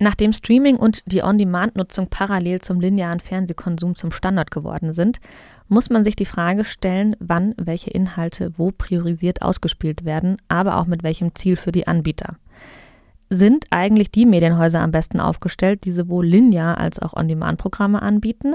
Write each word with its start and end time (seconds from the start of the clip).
Nachdem 0.00 0.32
Streaming 0.32 0.76
und 0.76 1.02
die 1.06 1.22
On-Demand-Nutzung 1.22 2.08
parallel 2.08 2.60
zum 2.60 2.80
linearen 2.80 3.20
Fernsehkonsum 3.20 3.94
zum 3.94 4.10
Standard 4.10 4.50
geworden 4.50 4.92
sind, 4.92 5.20
muss 5.68 5.88
man 5.88 6.04
sich 6.04 6.16
die 6.16 6.24
Frage 6.24 6.64
stellen, 6.64 7.14
wann 7.20 7.54
welche 7.56 7.90
Inhalte 7.90 8.52
wo 8.56 8.72
priorisiert 8.72 9.42
ausgespielt 9.42 10.04
werden, 10.04 10.36
aber 10.48 10.78
auch 10.78 10.86
mit 10.86 11.04
welchem 11.04 11.34
Ziel 11.34 11.56
für 11.56 11.70
die 11.70 11.86
Anbieter. 11.86 12.36
Sind 13.30 13.66
eigentlich 13.70 14.10
die 14.10 14.26
Medienhäuser 14.26 14.80
am 14.80 14.90
besten 14.90 15.20
aufgestellt, 15.20 15.84
die 15.84 15.92
sowohl 15.92 16.26
linear 16.26 16.78
als 16.78 16.98
auch 16.98 17.14
On-Demand-Programme 17.14 18.02
anbieten? 18.02 18.54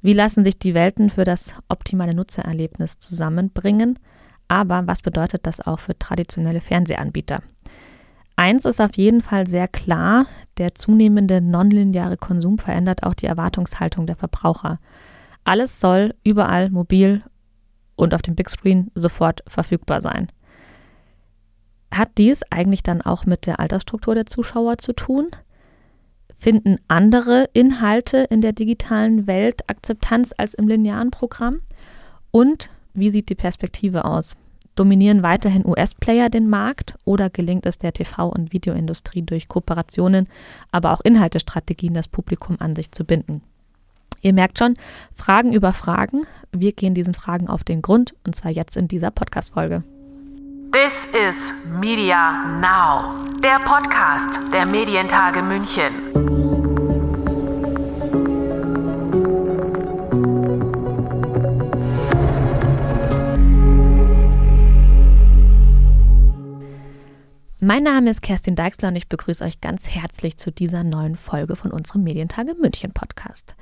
Wie 0.00 0.14
lassen 0.14 0.42
sich 0.42 0.58
die 0.58 0.74
Welten 0.74 1.10
für 1.10 1.24
das 1.24 1.54
optimale 1.68 2.14
Nutzererlebnis 2.14 2.98
zusammenbringen? 2.98 3.98
Aber 4.48 4.86
was 4.86 5.02
bedeutet 5.02 5.46
das 5.46 5.60
auch 5.60 5.80
für 5.80 5.96
traditionelle 5.98 6.60
Fernsehanbieter? 6.60 7.42
Eins 8.36 8.64
ist 8.64 8.80
auf 8.80 8.96
jeden 8.96 9.20
Fall 9.20 9.46
sehr 9.46 9.68
klar, 9.68 10.26
der 10.58 10.74
zunehmende 10.74 11.40
nonlineare 11.40 12.16
Konsum 12.16 12.58
verändert 12.58 13.02
auch 13.02 13.14
die 13.14 13.26
Erwartungshaltung 13.26 14.06
der 14.06 14.16
Verbraucher. 14.16 14.78
Alles 15.44 15.80
soll 15.80 16.14
überall 16.24 16.70
mobil 16.70 17.22
und 17.96 18.14
auf 18.14 18.22
dem 18.22 18.34
Big 18.34 18.48
Screen 18.48 18.90
sofort 18.94 19.42
verfügbar 19.46 20.00
sein. 20.02 20.28
Hat 21.92 22.10
dies 22.16 22.42
eigentlich 22.50 22.82
dann 22.82 23.02
auch 23.02 23.26
mit 23.26 23.46
der 23.46 23.60
Altersstruktur 23.60 24.14
der 24.14 24.26
Zuschauer 24.26 24.78
zu 24.78 24.94
tun? 24.94 25.28
Finden 26.38 26.76
andere 26.88 27.48
Inhalte 27.52 28.18
in 28.18 28.40
der 28.40 28.52
digitalen 28.52 29.26
Welt 29.26 29.68
Akzeptanz 29.68 30.32
als 30.36 30.54
im 30.54 30.68
linearen 30.68 31.10
Programm? 31.10 31.60
Und 32.30 32.70
wie 32.94 33.10
sieht 33.10 33.28
die 33.28 33.34
Perspektive 33.34 34.04
aus? 34.04 34.36
Dominieren 34.74 35.22
weiterhin 35.22 35.66
US-Player 35.66 36.30
den 36.30 36.48
Markt 36.48 36.94
oder 37.04 37.28
gelingt 37.28 37.66
es 37.66 37.78
der 37.78 37.92
TV- 37.92 38.30
und 38.30 38.52
Videoindustrie 38.52 39.22
durch 39.22 39.48
Kooperationen, 39.48 40.28
aber 40.70 40.92
auch 40.92 41.02
Inhaltestrategien, 41.02 41.94
das 41.94 42.08
Publikum 42.08 42.56
an 42.58 42.74
sich 42.74 42.90
zu 42.90 43.04
binden? 43.04 43.42
Ihr 44.22 44.32
merkt 44.32 44.58
schon, 44.58 44.74
Fragen 45.14 45.52
über 45.52 45.72
Fragen. 45.72 46.22
Wir 46.52 46.72
gehen 46.72 46.94
diesen 46.94 47.14
Fragen 47.14 47.48
auf 47.48 47.64
den 47.64 47.82
Grund 47.82 48.14
und 48.24 48.34
zwar 48.36 48.52
jetzt 48.52 48.76
in 48.76 48.88
dieser 48.88 49.10
Podcast-Folge. 49.10 49.82
This 50.72 51.06
is 51.12 51.52
Media 51.80 52.44
Now, 52.60 53.14
der 53.42 53.58
Podcast 53.58 54.40
der 54.54 54.64
Medientage 54.64 55.42
München. 55.42 56.31
Mein 67.64 67.84
Name 67.84 68.10
ist 68.10 68.22
Kerstin 68.22 68.56
Deixler 68.56 68.88
und 68.88 68.96
ich 68.96 69.06
begrüße 69.06 69.44
euch 69.44 69.60
ganz 69.60 69.86
herzlich 69.86 70.36
zu 70.36 70.50
dieser 70.50 70.82
neuen 70.82 71.14
Folge 71.14 71.54
von 71.54 71.70
unserem 71.70 72.02
Medientage 72.02 72.56
München 72.60 72.92
Podcast. 72.92 73.54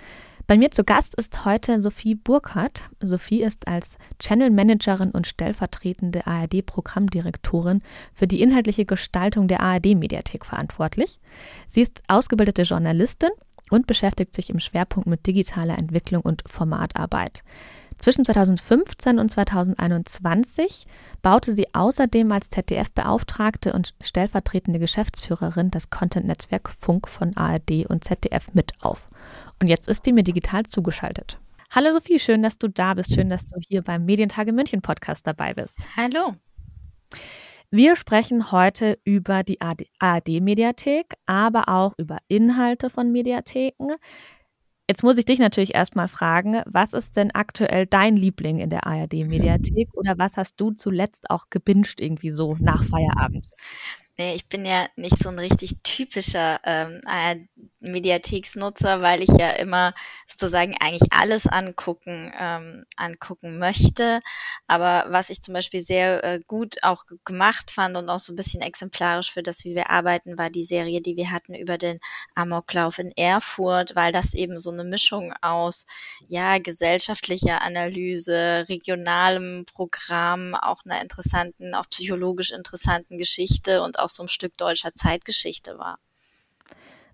Bei 0.46 0.56
mir 0.56 0.70
zu 0.70 0.84
Gast 0.84 1.14
ist 1.16 1.44
heute 1.44 1.82
Sophie 1.82 2.14
Burkhardt. 2.14 2.84
Sophie 3.00 3.42
ist 3.42 3.68
als 3.68 3.98
Channel 4.18 4.48
Managerin 4.48 5.10
und 5.10 5.26
stellvertretende 5.26 6.26
ARD-Programmdirektorin 6.26 7.82
für 8.14 8.26
die 8.26 8.40
inhaltliche 8.40 8.86
Gestaltung 8.86 9.48
der 9.48 9.60
ARD-Mediathek 9.60 10.46
verantwortlich. 10.46 11.20
Sie 11.66 11.82
ist 11.82 12.02
ausgebildete 12.08 12.62
Journalistin 12.62 13.28
und 13.70 13.86
beschäftigt 13.86 14.34
sich 14.34 14.48
im 14.48 14.60
Schwerpunkt 14.60 15.10
mit 15.10 15.26
digitaler 15.26 15.76
Entwicklung 15.76 16.22
und 16.22 16.42
Formatarbeit. 16.46 17.42
Zwischen 18.00 18.24
2015 18.24 19.18
und 19.18 19.30
2021 19.30 20.86
baute 21.20 21.52
sie 21.54 21.66
außerdem 21.74 22.32
als 22.32 22.48
ZDF-Beauftragte 22.48 23.74
und 23.74 23.94
stellvertretende 24.00 24.78
Geschäftsführerin 24.78 25.70
das 25.70 25.90
Content-Netzwerk 25.90 26.70
Funk 26.70 27.08
von 27.08 27.36
ARD 27.36 27.84
und 27.88 28.04
ZDF 28.04 28.54
mit 28.54 28.72
auf. 28.80 29.06
Und 29.60 29.68
jetzt 29.68 29.86
ist 29.86 30.06
sie 30.06 30.14
mir 30.14 30.22
digital 30.22 30.64
zugeschaltet. 30.64 31.38
Hallo 31.70 31.92
Sophie, 31.92 32.18
schön, 32.18 32.42
dass 32.42 32.56
du 32.56 32.68
da 32.68 32.94
bist. 32.94 33.12
Schön, 33.12 33.28
dass 33.28 33.46
du 33.46 33.60
hier 33.68 33.82
beim 33.82 34.06
Medientage 34.06 34.52
München 34.52 34.80
Podcast 34.80 35.26
dabei 35.26 35.52
bist. 35.52 35.86
Hallo. 35.94 36.34
Wir 37.70 37.96
sprechen 37.96 38.50
heute 38.50 38.98
über 39.04 39.44
die 39.44 39.60
ARD-Mediathek, 39.60 41.14
aber 41.26 41.68
auch 41.68 41.92
über 41.98 42.18
Inhalte 42.28 42.88
von 42.88 43.12
Mediatheken. 43.12 43.94
Jetzt 44.90 45.04
muss 45.04 45.18
ich 45.18 45.24
dich 45.24 45.38
natürlich 45.38 45.76
erstmal 45.76 46.08
fragen, 46.08 46.62
was 46.66 46.94
ist 46.94 47.16
denn 47.16 47.30
aktuell 47.30 47.86
dein 47.86 48.16
Liebling 48.16 48.58
in 48.58 48.70
der 48.70 48.88
ARD-Mediathek 48.88 49.88
oder 49.94 50.18
was 50.18 50.36
hast 50.36 50.60
du 50.60 50.72
zuletzt 50.72 51.30
auch 51.30 51.48
gebinged 51.48 52.00
irgendwie 52.00 52.32
so 52.32 52.56
nach 52.58 52.82
Feierabend? 52.82 53.48
Nee, 54.18 54.34
ich 54.34 54.48
bin 54.48 54.66
ja 54.66 54.88
nicht 54.96 55.16
so 55.16 55.28
ein 55.28 55.38
richtig 55.38 55.76
typischer 55.84 56.58
ähm, 56.64 57.02
Mediatheksnutzer, 57.80 59.02
weil 59.02 59.22
ich 59.22 59.30
ja 59.30 59.50
immer 59.50 59.94
sozusagen 60.26 60.74
eigentlich 60.80 61.12
alles 61.12 61.46
angucken, 61.46 62.32
ähm, 62.38 62.84
angucken 62.96 63.58
möchte. 63.58 64.20
Aber 64.66 65.06
was 65.08 65.30
ich 65.30 65.42
zum 65.42 65.54
Beispiel 65.54 65.82
sehr 65.82 66.22
äh, 66.24 66.40
gut 66.46 66.76
auch 66.82 67.04
gemacht 67.24 67.70
fand 67.70 67.96
und 67.96 68.08
auch 68.10 68.18
so 68.18 68.32
ein 68.32 68.36
bisschen 68.36 68.62
exemplarisch 68.62 69.32
für 69.32 69.42
das, 69.42 69.64
wie 69.64 69.74
wir 69.74 69.90
arbeiten, 69.90 70.38
war 70.38 70.50
die 70.50 70.64
Serie, 70.64 71.00
die 71.00 71.16
wir 71.16 71.30
hatten 71.30 71.54
über 71.54 71.78
den 71.78 72.00
Amoklauf 72.34 72.98
in 72.98 73.12
Erfurt, 73.16 73.96
weil 73.96 74.12
das 74.12 74.34
eben 74.34 74.58
so 74.58 74.70
eine 74.70 74.84
Mischung 74.84 75.32
aus, 75.42 75.86
ja, 76.28 76.58
gesellschaftlicher 76.58 77.62
Analyse, 77.62 78.66
regionalem 78.68 79.64
Programm, 79.66 80.54
auch 80.54 80.84
einer 80.84 81.02
interessanten, 81.02 81.74
auch 81.74 81.88
psychologisch 81.90 82.50
interessanten 82.52 83.18
Geschichte 83.18 83.82
und 83.82 83.98
auch 83.98 84.08
so 84.08 84.22
ein 84.24 84.28
Stück 84.28 84.56
deutscher 84.56 84.94
Zeitgeschichte 84.94 85.78
war. 85.78 85.98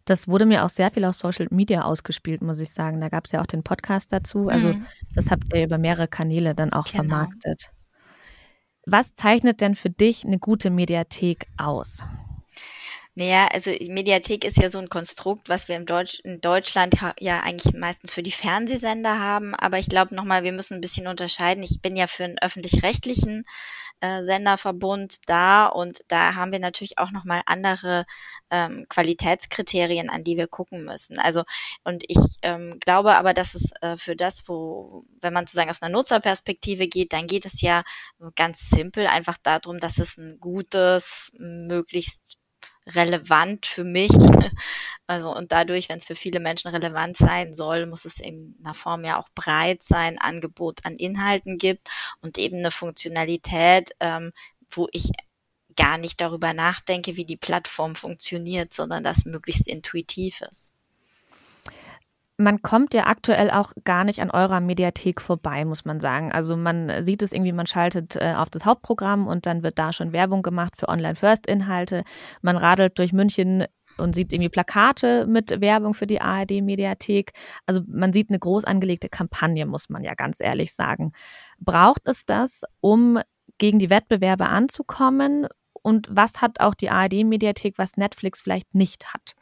Das 0.06 0.28
wurde 0.28 0.46
mir 0.46 0.64
auch 0.64 0.68
sehr 0.68 0.90
viel 0.90 1.04
auf 1.04 1.14
Social 1.14 1.48
Media 1.50 1.82
ausgespielt, 1.82 2.40
muss 2.40 2.60
ich 2.60 2.70
sagen. 2.70 3.00
Da 3.00 3.08
gab 3.08 3.26
es 3.26 3.32
ja 3.32 3.42
auch 3.42 3.46
den 3.46 3.62
Podcast 3.62 4.12
dazu. 4.12 4.48
Also 4.48 4.72
mhm. 4.72 4.86
das 5.14 5.30
habt 5.30 5.52
ihr 5.52 5.64
über 5.64 5.78
mehrere 5.78 6.08
Kanäle 6.08 6.54
dann 6.54 6.72
auch 6.72 6.84
genau. 6.84 7.02
vermarktet. 7.02 7.70
Was 8.86 9.14
zeichnet 9.14 9.60
denn 9.60 9.74
für 9.74 9.90
dich 9.90 10.24
eine 10.24 10.38
gute 10.38 10.70
Mediathek 10.70 11.48
aus? 11.56 12.04
Naja, 13.18 13.48
also 13.50 13.70
Mediathek 13.88 14.44
ist 14.44 14.58
ja 14.58 14.68
so 14.68 14.78
ein 14.78 14.90
Konstrukt, 14.90 15.48
was 15.48 15.68
wir 15.68 15.80
Deutsch, 15.80 16.20
in 16.22 16.42
Deutschland 16.42 16.96
ja 17.18 17.40
eigentlich 17.40 17.72
meistens 17.72 18.12
für 18.12 18.22
die 18.22 18.30
Fernsehsender 18.30 19.18
haben. 19.18 19.54
Aber 19.54 19.78
ich 19.78 19.88
glaube 19.88 20.14
nochmal, 20.14 20.44
wir 20.44 20.52
müssen 20.52 20.74
ein 20.74 20.80
bisschen 20.82 21.06
unterscheiden. 21.06 21.62
Ich 21.62 21.80
bin 21.80 21.96
ja 21.96 22.08
für 22.08 22.24
einen 22.24 22.38
öffentlich-rechtlichen 22.38 23.44
äh, 24.00 24.22
Senderverbund 24.22 25.16
da 25.28 25.64
und 25.64 26.00
da 26.08 26.34
haben 26.34 26.52
wir 26.52 26.58
natürlich 26.58 26.98
auch 26.98 27.10
nochmal 27.10 27.40
andere 27.46 28.04
ähm, 28.50 28.84
Qualitätskriterien, 28.90 30.10
an 30.10 30.22
die 30.22 30.36
wir 30.36 30.46
gucken 30.46 30.84
müssen. 30.84 31.18
Also 31.18 31.44
und 31.84 32.04
ich 32.08 32.18
ähm, 32.42 32.78
glaube 32.80 33.14
aber, 33.16 33.32
dass 33.32 33.54
es 33.54 33.72
äh, 33.80 33.96
für 33.96 34.14
das, 34.14 34.46
wo, 34.46 35.04
wenn 35.22 35.32
man 35.32 35.46
sozusagen 35.46 35.70
aus 35.70 35.80
einer 35.80 35.92
Nutzerperspektive 35.96 36.86
geht, 36.86 37.14
dann 37.14 37.26
geht 37.26 37.46
es 37.46 37.62
ja 37.62 37.82
ganz 38.34 38.68
simpel 38.68 39.06
einfach 39.06 39.38
darum, 39.42 39.80
dass 39.80 39.96
es 39.98 40.18
ein 40.18 40.38
gutes, 40.38 41.32
möglichst 41.38 42.36
relevant 42.86 43.66
für 43.66 43.84
mich. 43.84 44.10
Also 45.08 45.32
und 45.32 45.52
dadurch, 45.52 45.88
wenn 45.88 45.98
es 45.98 46.04
für 46.04 46.16
viele 46.16 46.40
Menschen 46.40 46.68
relevant 46.68 47.16
sein 47.16 47.54
soll, 47.54 47.86
muss 47.86 48.04
es 48.04 48.18
in 48.18 48.56
einer 48.64 48.74
Form 48.74 49.04
ja 49.04 49.20
auch 49.20 49.28
breit 49.36 49.84
sein, 49.84 50.18
Angebot 50.18 50.84
an 50.84 50.96
Inhalten 50.96 51.58
gibt 51.58 51.88
und 52.22 52.38
eben 52.38 52.56
eine 52.58 52.72
Funktionalität, 52.72 53.92
ähm, 54.00 54.32
wo 54.68 54.88
ich 54.90 55.12
gar 55.76 55.98
nicht 55.98 56.20
darüber 56.20 56.54
nachdenke, 56.54 57.16
wie 57.16 57.24
die 57.24 57.36
Plattform 57.36 57.94
funktioniert, 57.94 58.74
sondern 58.74 59.04
das 59.04 59.26
möglichst 59.26 59.68
intuitiv 59.68 60.40
ist 60.40 60.75
man 62.38 62.60
kommt 62.60 62.92
ja 62.92 63.06
aktuell 63.06 63.50
auch 63.50 63.72
gar 63.84 64.04
nicht 64.04 64.20
an 64.20 64.30
eurer 64.30 64.60
Mediathek 64.60 65.20
vorbei, 65.20 65.64
muss 65.64 65.84
man 65.84 66.00
sagen. 66.00 66.32
Also 66.32 66.56
man 66.56 67.02
sieht 67.02 67.22
es 67.22 67.32
irgendwie, 67.32 67.52
man 67.52 67.66
schaltet 67.66 68.16
äh, 68.16 68.34
auf 68.36 68.50
das 68.50 68.66
Hauptprogramm 68.66 69.26
und 69.26 69.46
dann 69.46 69.62
wird 69.62 69.78
da 69.78 69.92
schon 69.92 70.12
Werbung 70.12 70.42
gemacht 70.42 70.74
für 70.76 70.88
Online-First-Inhalte. 70.88 72.04
Man 72.42 72.56
radelt 72.56 72.98
durch 72.98 73.12
München 73.12 73.64
und 73.96 74.14
sieht 74.14 74.32
irgendwie 74.32 74.50
Plakate 74.50 75.26
mit 75.26 75.62
Werbung 75.62 75.94
für 75.94 76.06
die 76.06 76.20
ARD-Mediathek. 76.20 77.32
Also 77.64 77.80
man 77.86 78.12
sieht 78.12 78.28
eine 78.28 78.38
groß 78.38 78.64
angelegte 78.64 79.08
Kampagne, 79.08 79.64
muss 79.64 79.88
man 79.88 80.04
ja 80.04 80.14
ganz 80.14 80.40
ehrlich 80.40 80.74
sagen. 80.74 81.12
Braucht 81.58 82.06
es 82.06 82.26
das, 82.26 82.64
um 82.80 83.18
gegen 83.56 83.78
die 83.78 83.88
Wettbewerbe 83.88 84.46
anzukommen? 84.46 85.46
Und 85.72 86.08
was 86.10 86.42
hat 86.42 86.60
auch 86.60 86.74
die 86.74 86.90
ARD-Mediathek, 86.90 87.78
was 87.78 87.96
Netflix 87.96 88.42
vielleicht 88.42 88.74
nicht 88.74 89.14
hat? 89.14 89.34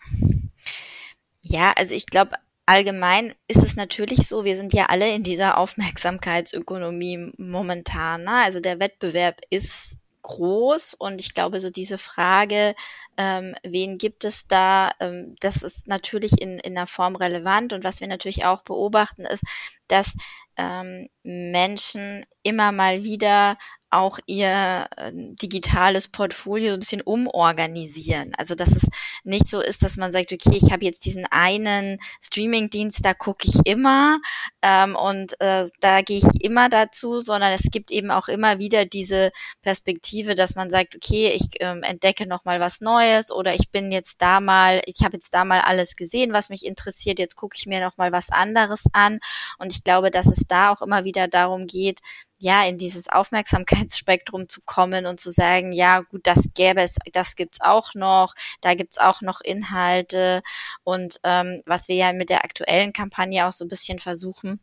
Ja, 1.42 1.72
also 1.76 1.94
ich 1.94 2.06
glaube, 2.06 2.36
allgemein 2.66 3.34
ist 3.48 3.62
es 3.62 3.76
natürlich 3.76 4.28
so, 4.28 4.44
wir 4.44 4.56
sind 4.56 4.72
ja 4.72 4.86
alle 4.86 5.14
in 5.14 5.22
dieser 5.22 5.58
Aufmerksamkeitsökonomie 5.58 7.32
momentan. 7.36 8.24
Ne? 8.24 8.42
Also 8.42 8.60
der 8.60 8.80
Wettbewerb 8.80 9.40
ist 9.50 9.98
groß 10.22 10.94
und 10.94 11.20
ich 11.20 11.34
glaube, 11.34 11.60
so 11.60 11.70
diese 11.70 11.98
Frage, 11.98 12.74
ähm, 13.16 13.54
wen 13.62 13.98
gibt 13.98 14.24
es 14.24 14.48
da, 14.48 14.90
ähm, 14.98 15.36
das 15.40 15.62
ist 15.62 15.86
natürlich 15.86 16.40
in, 16.40 16.58
in 16.58 16.76
einer 16.76 16.86
Form 16.86 17.14
relevant 17.14 17.74
und 17.74 17.84
was 17.84 18.00
wir 18.00 18.08
natürlich 18.08 18.46
auch 18.46 18.62
beobachten 18.62 19.22
ist, 19.22 19.44
dass 19.86 20.16
ähm, 20.56 21.08
Menschen 21.22 22.24
immer 22.42 22.72
mal 22.72 23.02
wieder 23.04 23.56
auch 23.94 24.18
ihr 24.26 24.86
äh, 24.96 25.12
digitales 25.14 26.08
Portfolio 26.08 26.74
ein 26.74 26.80
bisschen 26.80 27.00
umorganisieren. 27.00 28.32
Also 28.36 28.54
dass 28.54 28.74
es 28.74 28.88
nicht 29.22 29.48
so 29.48 29.60
ist, 29.60 29.82
dass 29.82 29.96
man 29.96 30.12
sagt, 30.12 30.32
okay, 30.32 30.58
ich 30.60 30.72
habe 30.72 30.84
jetzt 30.84 31.04
diesen 31.04 31.26
einen 31.30 31.98
Streamingdienst, 32.20 33.04
da 33.04 33.14
gucke 33.14 33.46
ich 33.48 33.64
immer 33.64 34.18
ähm, 34.62 34.96
und 34.96 35.40
äh, 35.40 35.66
da 35.80 36.02
gehe 36.02 36.18
ich 36.18 36.42
immer 36.42 36.68
dazu, 36.68 37.20
sondern 37.20 37.52
es 37.52 37.70
gibt 37.70 37.90
eben 37.90 38.10
auch 38.10 38.28
immer 38.28 38.58
wieder 38.58 38.84
diese 38.84 39.30
Perspektive, 39.62 40.34
dass 40.34 40.56
man 40.56 40.70
sagt, 40.70 40.96
okay, 40.96 41.32
ich 41.34 41.48
ähm, 41.60 41.84
entdecke 41.84 42.26
noch 42.26 42.44
was 42.44 42.80
Neues 42.80 43.30
oder 43.30 43.54
ich 43.54 43.70
bin 43.70 43.92
jetzt 43.92 44.20
da 44.20 44.40
mal, 44.40 44.82
ich 44.86 45.04
habe 45.04 45.16
jetzt 45.16 45.32
da 45.32 45.44
mal 45.44 45.60
alles 45.60 45.94
gesehen, 45.94 46.32
was 46.32 46.50
mich 46.50 46.66
interessiert, 46.66 47.18
jetzt 47.20 47.36
gucke 47.36 47.56
ich 47.56 47.66
mir 47.66 47.80
noch 47.80 47.94
was 47.96 48.30
anderes 48.30 48.84
an 48.92 49.20
und 49.58 49.72
ich 49.72 49.84
glaube, 49.84 50.10
dass 50.10 50.26
da 50.46 50.72
auch 50.72 50.82
immer 50.82 51.04
wieder 51.04 51.28
darum 51.28 51.66
geht, 51.66 52.00
ja, 52.38 52.64
in 52.66 52.76
dieses 52.78 53.08
Aufmerksamkeitsspektrum 53.08 54.48
zu 54.48 54.60
kommen 54.66 55.06
und 55.06 55.18
zu 55.20 55.30
sagen, 55.30 55.72
ja, 55.72 56.00
gut, 56.00 56.26
das 56.26 56.48
gäbe 56.54 56.82
es, 56.82 56.96
das 57.12 57.36
gibt's 57.36 57.60
auch 57.60 57.94
noch, 57.94 58.34
da 58.60 58.74
gibt's 58.74 58.98
auch 58.98 59.22
noch 59.22 59.40
Inhalte. 59.40 60.42
Und 60.82 61.18
ähm, 61.24 61.62
was 61.66 61.88
wir 61.88 61.96
ja 61.96 62.12
mit 62.12 62.28
der 62.28 62.44
aktuellen 62.44 62.92
Kampagne 62.92 63.46
auch 63.46 63.52
so 63.52 63.64
ein 63.64 63.68
bisschen 63.68 63.98
versuchen, 63.98 64.60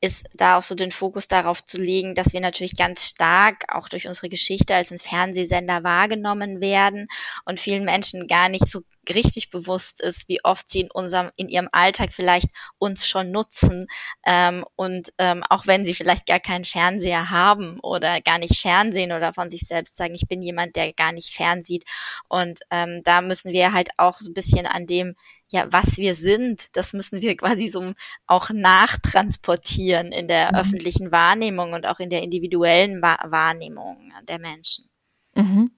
ist 0.00 0.28
da 0.34 0.58
auch 0.58 0.62
so 0.62 0.74
den 0.74 0.92
Fokus 0.92 1.28
darauf 1.28 1.64
zu 1.64 1.80
legen, 1.80 2.14
dass 2.14 2.32
wir 2.32 2.40
natürlich 2.40 2.76
ganz 2.76 3.06
stark 3.06 3.64
auch 3.68 3.88
durch 3.88 4.06
unsere 4.06 4.28
Geschichte 4.28 4.74
als 4.74 4.90
ein 4.90 4.98
Fernsehsender 4.98 5.84
wahrgenommen 5.84 6.60
werden 6.60 7.08
und 7.44 7.60
vielen 7.60 7.84
Menschen 7.84 8.26
gar 8.26 8.48
nicht 8.48 8.68
so 8.68 8.82
richtig 9.08 9.50
bewusst 9.50 10.00
ist, 10.00 10.28
wie 10.28 10.44
oft 10.44 10.68
sie 10.68 10.80
in 10.80 10.90
unserem, 10.90 11.30
in 11.36 11.48
ihrem 11.48 11.68
Alltag 11.72 12.10
vielleicht 12.12 12.48
uns 12.78 13.06
schon 13.06 13.30
nutzen 13.30 13.86
ähm, 14.26 14.64
und 14.76 15.12
ähm, 15.18 15.42
auch 15.48 15.66
wenn 15.66 15.84
sie 15.84 15.94
vielleicht 15.94 16.26
gar 16.26 16.40
keinen 16.40 16.64
Fernseher 16.64 17.30
haben 17.30 17.80
oder 17.80 18.20
gar 18.20 18.38
nicht 18.38 18.60
Fernsehen 18.60 19.12
oder 19.12 19.32
von 19.32 19.50
sich 19.50 19.62
selbst 19.62 19.96
sagen, 19.96 20.14
ich 20.14 20.28
bin 20.28 20.42
jemand, 20.42 20.76
der 20.76 20.92
gar 20.92 21.12
nicht 21.12 21.34
fernsieht. 21.34 21.84
Und 22.28 22.60
ähm, 22.70 23.02
da 23.04 23.20
müssen 23.20 23.52
wir 23.52 23.72
halt 23.72 23.88
auch 23.96 24.16
so 24.16 24.30
ein 24.30 24.34
bisschen 24.34 24.66
an 24.66 24.86
dem 24.86 25.14
ja, 25.50 25.66
was 25.70 25.98
wir 25.98 26.14
sind, 26.14 26.76
das 26.76 26.92
müssen 26.92 27.20
wir 27.22 27.36
quasi 27.36 27.68
so 27.68 27.92
auch 28.26 28.50
nachtransportieren 28.50 30.12
in 30.12 30.28
der 30.28 30.52
mhm. 30.52 30.58
öffentlichen 30.58 31.12
Wahrnehmung 31.12 31.72
und 31.72 31.86
auch 31.86 32.00
in 32.00 32.10
der 32.10 32.22
individuellen 32.22 33.02
Wahrnehmung 33.02 34.12
der 34.28 34.38
Menschen. 34.38 34.88
Mhm. 35.34 35.70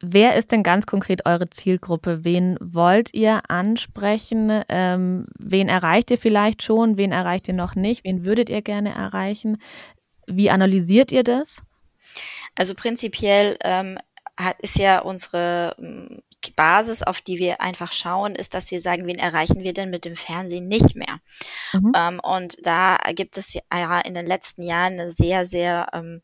Wer 0.00 0.36
ist 0.36 0.52
denn 0.52 0.62
ganz 0.62 0.86
konkret 0.86 1.26
eure 1.26 1.50
Zielgruppe? 1.50 2.24
Wen 2.24 2.56
wollt 2.60 3.12
ihr 3.14 3.50
ansprechen? 3.50 4.62
Ähm, 4.68 5.26
wen 5.36 5.68
erreicht 5.68 6.12
ihr 6.12 6.18
vielleicht 6.18 6.62
schon? 6.62 6.96
Wen 6.96 7.10
erreicht 7.10 7.48
ihr 7.48 7.54
noch 7.54 7.74
nicht? 7.74 8.04
Wen 8.04 8.24
würdet 8.24 8.48
ihr 8.48 8.62
gerne 8.62 8.94
erreichen? 8.94 9.58
Wie 10.28 10.50
analysiert 10.50 11.10
ihr 11.10 11.24
das? 11.24 11.62
Also 12.54 12.74
prinzipiell 12.74 13.56
ähm, 13.64 13.98
ist 14.60 14.78
ja 14.78 15.00
unsere 15.00 15.74
ähm, 15.80 16.22
Basis, 16.56 17.02
auf 17.02 17.20
die 17.20 17.38
wir 17.38 17.60
einfach 17.60 17.92
schauen, 17.92 18.34
ist, 18.34 18.54
dass 18.54 18.70
wir 18.70 18.80
sagen, 18.80 19.06
wen 19.06 19.18
erreichen 19.18 19.62
wir 19.62 19.72
denn 19.72 19.90
mit 19.90 20.04
dem 20.04 20.16
Fernsehen 20.16 20.68
nicht 20.68 20.94
mehr? 20.94 21.18
Mhm. 21.72 21.92
Ähm, 21.96 22.20
und 22.20 22.56
da 22.66 22.96
gibt 23.14 23.36
es 23.36 23.54
ja 23.54 24.00
in 24.00 24.14
den 24.14 24.26
letzten 24.26 24.62
Jahren 24.62 24.94
eine 24.94 25.10
sehr, 25.10 25.46
sehr 25.46 25.88
ähm, 25.92 26.20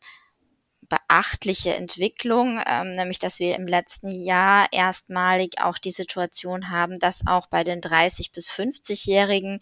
beachtliche 0.87 1.75
Entwicklung, 1.75 2.61
ähm, 2.65 2.91
nämlich 2.91 3.19
dass 3.19 3.39
wir 3.39 3.55
im 3.55 3.67
letzten 3.67 4.11
Jahr 4.11 4.67
erstmalig 4.71 5.61
auch 5.61 5.77
die 5.77 5.91
Situation 5.91 6.69
haben, 6.69 6.99
dass 6.99 7.25
auch 7.27 7.47
bei 7.47 7.63
den 7.63 7.81
30 7.81 8.31
bis 8.31 8.49
50-Jährigen 8.49 9.59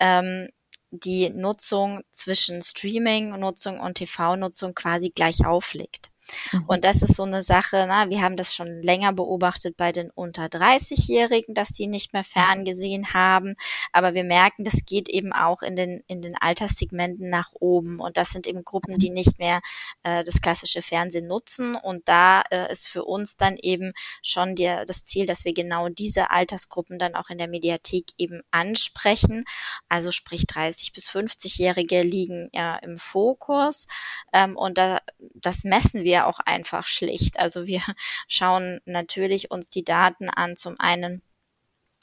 ähm, 0.00 0.48
die 0.90 1.30
Nutzung 1.30 2.02
zwischen 2.12 2.60
Streaming-Nutzung 2.60 3.80
und 3.80 3.94
TV-Nutzung 3.94 4.74
quasi 4.74 5.10
gleich 5.10 5.44
aufliegt. 5.46 6.11
Mhm. 6.52 6.64
Und 6.66 6.84
das 6.84 7.02
ist 7.02 7.14
so 7.14 7.24
eine 7.24 7.42
Sache, 7.42 7.84
na, 7.88 8.08
wir 8.10 8.22
haben 8.22 8.36
das 8.36 8.54
schon 8.54 8.82
länger 8.82 9.12
beobachtet 9.12 9.76
bei 9.76 9.92
den 9.92 10.10
unter 10.10 10.44
30-Jährigen, 10.44 11.54
dass 11.54 11.70
die 11.70 11.86
nicht 11.86 12.12
mehr 12.12 12.24
ferngesehen 12.24 13.14
haben. 13.14 13.54
Aber 13.92 14.14
wir 14.14 14.24
merken, 14.24 14.64
das 14.64 14.84
geht 14.86 15.08
eben 15.08 15.32
auch 15.32 15.62
in 15.62 15.76
den, 15.76 16.02
in 16.06 16.22
den 16.22 16.36
Alterssegmenten 16.36 17.28
nach 17.28 17.50
oben. 17.54 18.00
Und 18.00 18.16
das 18.16 18.30
sind 18.30 18.46
eben 18.46 18.64
Gruppen, 18.64 18.98
die 18.98 19.10
mhm. 19.10 19.14
nicht 19.14 19.38
mehr 19.38 19.60
äh, 20.02 20.24
das 20.24 20.40
klassische 20.40 20.82
Fernsehen 20.82 21.26
nutzen. 21.26 21.76
Und 21.76 22.08
da 22.08 22.42
äh, 22.50 22.70
ist 22.70 22.88
für 22.88 23.04
uns 23.04 23.36
dann 23.36 23.56
eben 23.56 23.92
schon 24.22 24.54
der, 24.54 24.86
das 24.86 25.04
Ziel, 25.04 25.26
dass 25.26 25.44
wir 25.44 25.52
genau 25.52 25.88
diese 25.88 26.30
Altersgruppen 26.30 26.98
dann 26.98 27.14
auch 27.14 27.30
in 27.30 27.38
der 27.38 27.48
Mediathek 27.48 28.06
eben 28.18 28.42
ansprechen. 28.50 29.44
Also 29.88 30.12
sprich 30.12 30.46
30 30.46 30.92
bis 30.92 31.08
50-Jährige 31.10 32.02
liegen 32.02 32.48
ja 32.52 32.76
im 32.76 32.98
Fokus. 32.98 33.86
Ähm, 34.32 34.56
und 34.56 34.78
da, 34.78 35.00
das 35.34 35.64
messen 35.64 36.04
wir 36.04 36.11
auch 36.20 36.40
einfach 36.40 36.86
schlicht. 36.86 37.38
Also 37.38 37.66
wir 37.66 37.82
schauen 38.28 38.80
natürlich 38.84 39.50
uns 39.50 39.70
die 39.70 39.84
Daten 39.84 40.28
an, 40.28 40.56
zum 40.56 40.78
einen 40.78 41.22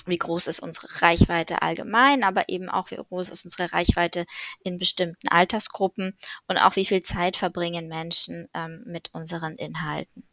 wie 0.06 0.18
groß 0.18 0.48
ist 0.48 0.60
unsere 0.60 1.02
Reichweite 1.02 1.62
allgemein, 1.62 2.24
aber 2.24 2.50
eben 2.50 2.70
auch 2.70 2.92
wie 2.92 2.96
groß 2.96 3.30
ist 3.30 3.46
unsere 3.46 3.72
Reichweite 3.74 4.26
in 4.64 4.78
bestimmten 4.78 5.28
Altersgruppen 5.28 6.18
und 6.48 6.58
auch 6.58 6.76
wie 6.76 6.86
viel 6.86 7.02
Zeit 7.02 7.38
verbringen 7.38 7.88
Menschen 7.88 8.48
ähm, 8.54 8.84
mit 8.86 9.10
unseren 9.14 9.56
Inhalten. 9.56 10.24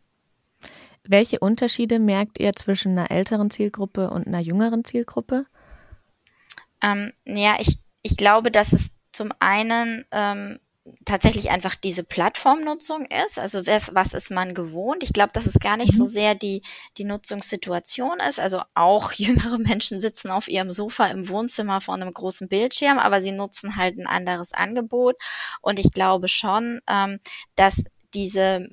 Welche 1.05 1.39
Unterschiede 1.39 1.99
merkt 1.99 2.41
ihr 2.41 2.53
zwischen 2.55 2.93
einer 2.93 3.11
älteren 3.11 3.51
Zielgruppe 3.51 4.11
und 4.11 4.27
einer 4.27 4.41
jüngeren 4.41 4.85
Zielgruppe? 4.85 5.47
Ähm, 6.83 7.13
ja, 7.25 7.57
ich, 7.61 7.79
ich 8.03 8.17
glaube, 8.17 8.51
dass 8.51 8.73
es 8.73 8.93
zum 9.13 9.33
einen 9.39 10.05
ähm, 10.11 10.59
tatsächlich 11.05 11.51
einfach 11.51 11.75
diese 11.75 12.05
Plattformnutzung 12.05 13.07
ist. 13.25 13.39
Also 13.39 13.67
was, 13.67 13.95
was 13.95 14.15
ist 14.15 14.31
man 14.31 14.55
gewohnt? 14.55 15.03
Ich 15.03 15.13
glaube, 15.13 15.33
dass 15.33 15.47
es 15.47 15.59
gar 15.59 15.77
nicht 15.77 15.93
mhm. 15.93 15.97
so 15.97 16.05
sehr 16.05 16.35
die, 16.35 16.63
die 16.97 17.05
Nutzungssituation 17.05 18.21
ist. 18.21 18.41
Also 18.41 18.63
auch 18.75 19.13
jüngere 19.15 19.59
Menschen 19.59 20.01
sitzen 20.01 20.31
auf 20.31 20.49
ihrem 20.49 20.73
Sofa 20.73 21.07
im 21.07 21.29
Wohnzimmer 21.29 21.81
vor 21.81 21.95
einem 21.95 22.13
großen 22.13 22.49
Bildschirm, 22.49 22.99
aber 22.99 23.21
sie 23.21 23.33
nutzen 23.33 23.77
halt 23.77 23.99
ein 23.99 24.07
anderes 24.07 24.53
Angebot. 24.53 25.17
Und 25.61 25.79
ich 25.79 25.91
glaube 25.93 26.29
schon, 26.29 26.81
ähm, 26.89 27.19
dass 27.57 27.85
diese, 28.15 28.67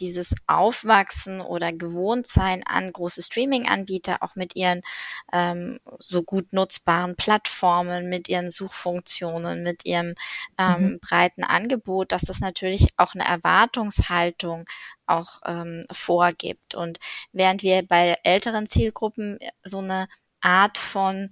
dieses 0.00 0.34
Aufwachsen 0.46 1.40
oder 1.40 1.72
Gewohntsein 1.72 2.62
an 2.66 2.92
große 2.92 3.22
Streaming-Anbieter 3.22 4.22
auch 4.22 4.34
mit 4.36 4.56
ihren 4.56 4.82
ähm, 5.32 5.78
so 5.98 6.22
gut 6.22 6.52
nutzbaren 6.52 7.16
Plattformen, 7.16 8.08
mit 8.08 8.28
ihren 8.28 8.50
Suchfunktionen, 8.50 9.62
mit 9.62 9.84
ihrem 9.84 10.14
ähm, 10.58 10.82
mhm. 10.82 11.00
breiten 11.00 11.44
Angebot, 11.44 12.12
dass 12.12 12.22
das 12.22 12.40
natürlich 12.40 12.88
auch 12.96 13.14
eine 13.14 13.26
Erwartungshaltung 13.26 14.64
auch 15.06 15.40
ähm, 15.44 15.84
vorgibt. 15.90 16.74
Und 16.74 16.98
während 17.32 17.62
wir 17.62 17.86
bei 17.86 18.16
älteren 18.22 18.66
Zielgruppen 18.66 19.38
so 19.64 19.78
eine 19.78 20.08
Art 20.40 20.78
von 20.78 21.30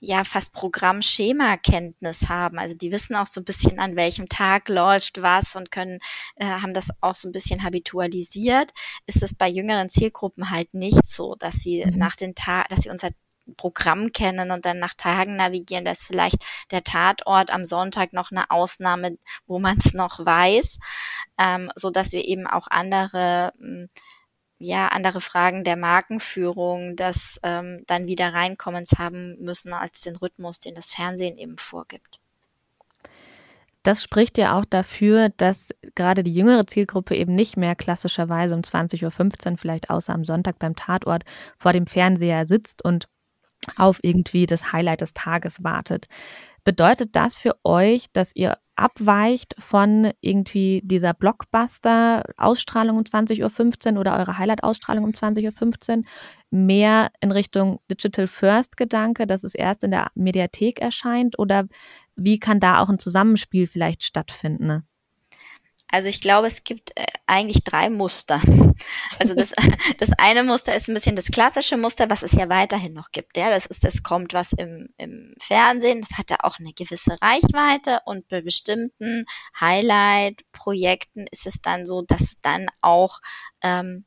ja 0.00 0.24
fast 0.24 0.52
Programmschema-Kenntnis 0.52 2.28
haben. 2.28 2.58
Also 2.58 2.76
die 2.76 2.92
wissen 2.92 3.16
auch 3.16 3.26
so 3.26 3.40
ein 3.40 3.44
bisschen, 3.44 3.78
an 3.78 3.96
welchem 3.96 4.28
Tag 4.28 4.68
läuft 4.68 5.22
was 5.22 5.56
und 5.56 5.70
können, 5.70 6.00
äh, 6.36 6.46
haben 6.46 6.74
das 6.74 6.88
auch 7.00 7.14
so 7.14 7.28
ein 7.28 7.32
bisschen 7.32 7.62
habitualisiert. 7.62 8.72
Ist 9.06 9.22
es 9.22 9.34
bei 9.34 9.48
jüngeren 9.48 9.90
Zielgruppen 9.90 10.50
halt 10.50 10.74
nicht 10.74 11.06
so, 11.06 11.34
dass 11.36 11.54
sie 11.56 11.84
mhm. 11.84 11.98
nach 11.98 12.16
den 12.16 12.34
Tag, 12.34 12.68
dass 12.68 12.80
sie 12.80 12.90
unser 12.90 13.10
Programm 13.56 14.12
kennen 14.12 14.50
und 14.50 14.64
dann 14.66 14.78
nach 14.78 14.94
Tagen 14.94 15.36
navigieren. 15.36 15.84
Da 15.84 15.92
ist 15.92 16.06
vielleicht 16.06 16.44
der 16.70 16.84
Tatort 16.84 17.50
am 17.50 17.64
Sonntag 17.64 18.12
noch 18.12 18.30
eine 18.30 18.50
Ausnahme, 18.50 19.18
wo 19.46 19.58
man 19.58 19.78
es 19.78 19.94
noch 19.94 20.24
weiß, 20.24 20.78
ähm, 21.38 21.70
so 21.74 21.90
dass 21.90 22.12
wir 22.12 22.26
eben 22.26 22.46
auch 22.46 22.66
andere 22.70 23.52
hm, 23.58 23.88
ja 24.58 24.88
andere 24.88 25.20
Fragen 25.20 25.64
der 25.64 25.76
Markenführung, 25.76 26.96
das 26.96 27.38
ähm, 27.42 27.84
dann 27.86 28.06
wieder 28.06 28.34
Reinkommens 28.34 28.98
haben 28.98 29.36
müssen 29.40 29.72
als 29.72 30.00
den 30.02 30.16
Rhythmus, 30.16 30.58
den 30.58 30.74
das 30.74 30.90
Fernsehen 30.90 31.38
eben 31.38 31.58
vorgibt. 31.58 32.20
Das 33.84 34.02
spricht 34.02 34.36
ja 34.36 34.58
auch 34.58 34.64
dafür, 34.64 35.30
dass 35.36 35.70
gerade 35.94 36.22
die 36.22 36.34
jüngere 36.34 36.66
Zielgruppe 36.66 37.16
eben 37.16 37.34
nicht 37.34 37.56
mehr 37.56 37.74
klassischerweise 37.74 38.54
um 38.54 38.60
20.15 38.60 39.52
Uhr, 39.52 39.58
vielleicht 39.58 39.88
außer 39.88 40.12
am 40.12 40.24
Sonntag 40.24 40.58
beim 40.58 40.76
Tatort, 40.76 41.24
vor 41.56 41.72
dem 41.72 41.86
Fernseher 41.86 42.44
sitzt 42.44 42.84
und 42.84 43.08
auf 43.76 43.98
irgendwie 44.02 44.46
das 44.46 44.72
Highlight 44.72 45.00
des 45.00 45.14
Tages 45.14 45.62
wartet. 45.62 46.08
Bedeutet 46.68 47.16
das 47.16 47.34
für 47.34 47.56
euch, 47.64 48.12
dass 48.12 48.36
ihr 48.36 48.58
abweicht 48.76 49.54
von 49.58 50.12
irgendwie 50.20 50.82
dieser 50.84 51.14
Blockbuster-Ausstrahlung 51.14 52.98
um 52.98 53.04
20.15 53.04 53.94
Uhr 53.94 54.00
oder 54.00 54.18
eure 54.18 54.36
Highlight-Ausstrahlung 54.36 55.04
um 55.04 55.12
20.15 55.12 55.96
Uhr 55.96 56.04
mehr 56.50 57.10
in 57.22 57.32
Richtung 57.32 57.80
Digital 57.90 58.26
First-Gedanke, 58.26 59.26
dass 59.26 59.44
es 59.44 59.54
erst 59.54 59.82
in 59.82 59.92
der 59.92 60.10
Mediathek 60.14 60.78
erscheint? 60.78 61.38
Oder 61.38 61.68
wie 62.16 62.38
kann 62.38 62.60
da 62.60 62.80
auch 62.80 62.90
ein 62.90 62.98
Zusammenspiel 62.98 63.66
vielleicht 63.66 64.02
stattfinden? 64.02 64.86
Also 65.90 66.10
ich 66.10 66.20
glaube, 66.20 66.48
es 66.48 66.64
gibt 66.64 66.90
äh, 66.96 67.06
eigentlich 67.28 67.62
drei 67.64 67.90
Muster. 67.90 68.40
Also 69.18 69.34
das, 69.34 69.52
das 69.98 70.10
eine 70.18 70.44
Muster 70.44 70.74
ist 70.74 70.88
ein 70.88 70.94
bisschen 70.94 71.16
das 71.16 71.30
klassische 71.30 71.76
Muster, 71.76 72.08
was 72.10 72.22
es 72.22 72.32
ja 72.32 72.48
weiterhin 72.48 72.94
noch 72.94 73.10
gibt. 73.12 73.36
Ja, 73.36 73.50
das 73.50 73.66
ist, 73.66 73.84
es 73.84 74.02
kommt 74.02 74.32
was 74.34 74.52
im, 74.52 74.88
im 74.96 75.34
Fernsehen, 75.40 76.00
das 76.00 76.18
hat 76.18 76.30
ja 76.30 76.38
auch 76.42 76.58
eine 76.58 76.72
gewisse 76.72 77.16
Reichweite 77.20 78.00
und 78.06 78.28
bei 78.28 78.40
bestimmten 78.40 79.24
Highlight-Projekten 79.60 81.26
ist 81.30 81.46
es 81.46 81.60
dann 81.60 81.86
so, 81.86 82.02
dass 82.02 82.40
dann 82.40 82.66
auch 82.80 83.18
ähm, 83.62 84.04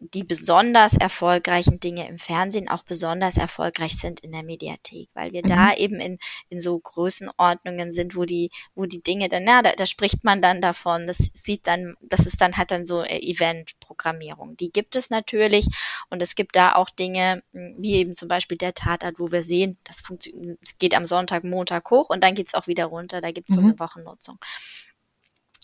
die 0.00 0.24
besonders 0.24 0.94
erfolgreichen 0.94 1.78
Dinge 1.78 2.08
im 2.08 2.18
Fernsehen 2.18 2.70
auch 2.70 2.82
besonders 2.82 3.36
erfolgreich 3.36 3.98
sind 3.98 4.20
in 4.20 4.32
der 4.32 4.42
Mediathek, 4.42 5.10
weil 5.12 5.32
wir 5.32 5.42
mhm. 5.44 5.48
da 5.48 5.74
eben 5.74 6.00
in, 6.00 6.18
in 6.48 6.58
so 6.58 6.78
Größenordnungen 6.78 7.92
sind, 7.92 8.16
wo 8.16 8.24
die, 8.24 8.50
wo 8.74 8.86
die 8.86 9.02
Dinge 9.02 9.28
dann, 9.28 9.46
ja, 9.46 9.60
da, 9.60 9.72
da 9.72 9.84
spricht 9.84 10.24
man 10.24 10.40
dann 10.40 10.62
davon, 10.62 11.06
das 11.06 11.18
sieht 11.34 11.66
dann, 11.66 11.96
das 12.00 12.26
ist 12.26 12.40
dann, 12.40 12.56
hat 12.56 12.70
dann 12.70 12.86
so 12.86 13.02
Event-Programmierung. 13.02 14.56
Die 14.56 14.72
gibt 14.72 14.96
es 14.96 15.10
natürlich 15.10 15.66
und 16.08 16.22
es 16.22 16.34
gibt 16.34 16.56
da 16.56 16.72
auch 16.76 16.88
Dinge, 16.88 17.42
hm, 17.52 17.76
wie 17.78 17.96
eben 17.96 18.14
zum 18.14 18.28
Beispiel 18.28 18.56
der 18.56 18.74
Tatort, 18.74 19.18
wo 19.18 19.30
wir 19.30 19.42
sehen, 19.42 19.76
das 19.84 20.00
funktioniert, 20.00 20.58
geht 20.78 20.94
am 20.94 21.04
Sonntag, 21.04 21.44
Montag 21.44 21.90
hoch 21.90 22.08
und 22.08 22.24
dann 22.24 22.34
geht's 22.34 22.54
auch 22.54 22.66
wieder 22.66 22.86
runter, 22.86 23.20
da 23.20 23.32
gibt's 23.32 23.54
so 23.54 23.60
eine 23.60 23.72
mhm. 23.72 23.78
Wochennutzung. 23.78 24.38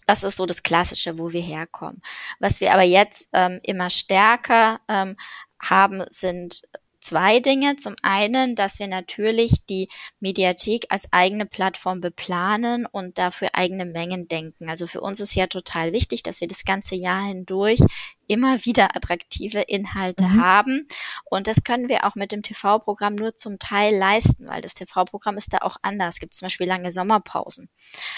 Das 0.07 0.23
ist 0.23 0.37
so 0.37 0.47
das 0.47 0.63
Klassische, 0.63 1.19
wo 1.19 1.33
wir 1.33 1.43
herkommen. 1.43 2.01
Was 2.39 2.61
wir 2.61 2.73
aber 2.73 2.83
jetzt 2.83 3.29
ähm, 3.33 3.61
immer 3.63 3.91
stärker 3.91 4.81
ähm, 4.89 5.17
haben, 5.61 6.05
sind 6.11 6.63
zwei 7.01 7.39
Dinge. 7.41 7.77
Zum 7.77 7.95
einen, 8.03 8.57
dass 8.57 8.79
wir 8.79 8.89
natürlich 8.89 9.65
die 9.69 9.89
Mediathek 10.21 10.87
als 10.89 11.13
eigene 11.13 11.47
Plattform 11.47 12.01
beplanen 12.01 12.87
und 12.87 13.19
dafür 13.19 13.51
eigene 13.53 13.85
Mengen 13.85 14.29
denken. 14.29 14.69
Also 14.69 14.87
für 14.87 15.01
uns 15.01 15.21
ist 15.21 15.35
ja 15.35 15.47
total 15.47 15.93
wichtig, 15.93 16.23
dass 16.23 16.41
wir 16.41 16.49
das 16.49 16.65
ganze 16.65 16.97
Jahr 16.97 17.23
hindurch 17.23 17.81
immer 18.26 18.64
wieder 18.64 18.97
attraktive 18.97 19.61
Inhalte 19.61 20.25
mhm. 20.25 20.42
haben. 20.42 20.88
Und 21.25 21.47
das 21.47 21.64
können 21.64 21.88
wir 21.88 22.04
auch 22.04 22.14
mit 22.14 22.33
dem 22.33 22.42
TV-Programm 22.42 23.14
nur 23.14 23.37
zum 23.37 23.59
Teil 23.59 23.97
leisten, 23.97 24.47
weil 24.47 24.61
das 24.61 24.75
TV-Programm 24.75 25.37
ist 25.37 25.52
da 25.52 25.59
auch 25.59 25.76
anders. 25.83 26.14
Es 26.14 26.21
gibt 26.21 26.35
zum 26.35 26.47
Beispiel 26.47 26.66
lange 26.66 26.92
Sommerpausen. 26.92 27.68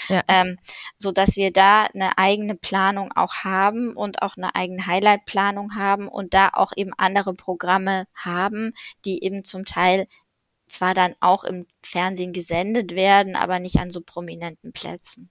Ja. 0.07 0.23
Ähm, 0.27 0.57
so 0.97 1.11
dass 1.11 1.35
wir 1.35 1.51
da 1.51 1.83
eine 1.93 2.17
eigene 2.17 2.55
Planung 2.55 3.11
auch 3.15 3.43
haben 3.43 3.95
und 3.95 4.21
auch 4.21 4.37
eine 4.37 4.55
eigene 4.55 4.85
Highlight-Planung 4.85 5.75
haben 5.75 6.07
und 6.07 6.33
da 6.33 6.49
auch 6.53 6.71
eben 6.75 6.91
andere 6.97 7.33
Programme 7.33 8.05
haben, 8.13 8.73
die 9.05 9.23
eben 9.23 9.43
zum 9.43 9.65
Teil 9.65 10.07
zwar 10.67 10.93
dann 10.93 11.15
auch 11.19 11.43
im 11.43 11.65
Fernsehen 11.83 12.33
gesendet 12.33 12.95
werden, 12.95 13.35
aber 13.35 13.59
nicht 13.59 13.77
an 13.77 13.89
so 13.89 14.01
prominenten 14.01 14.71
Plätzen. 14.71 15.29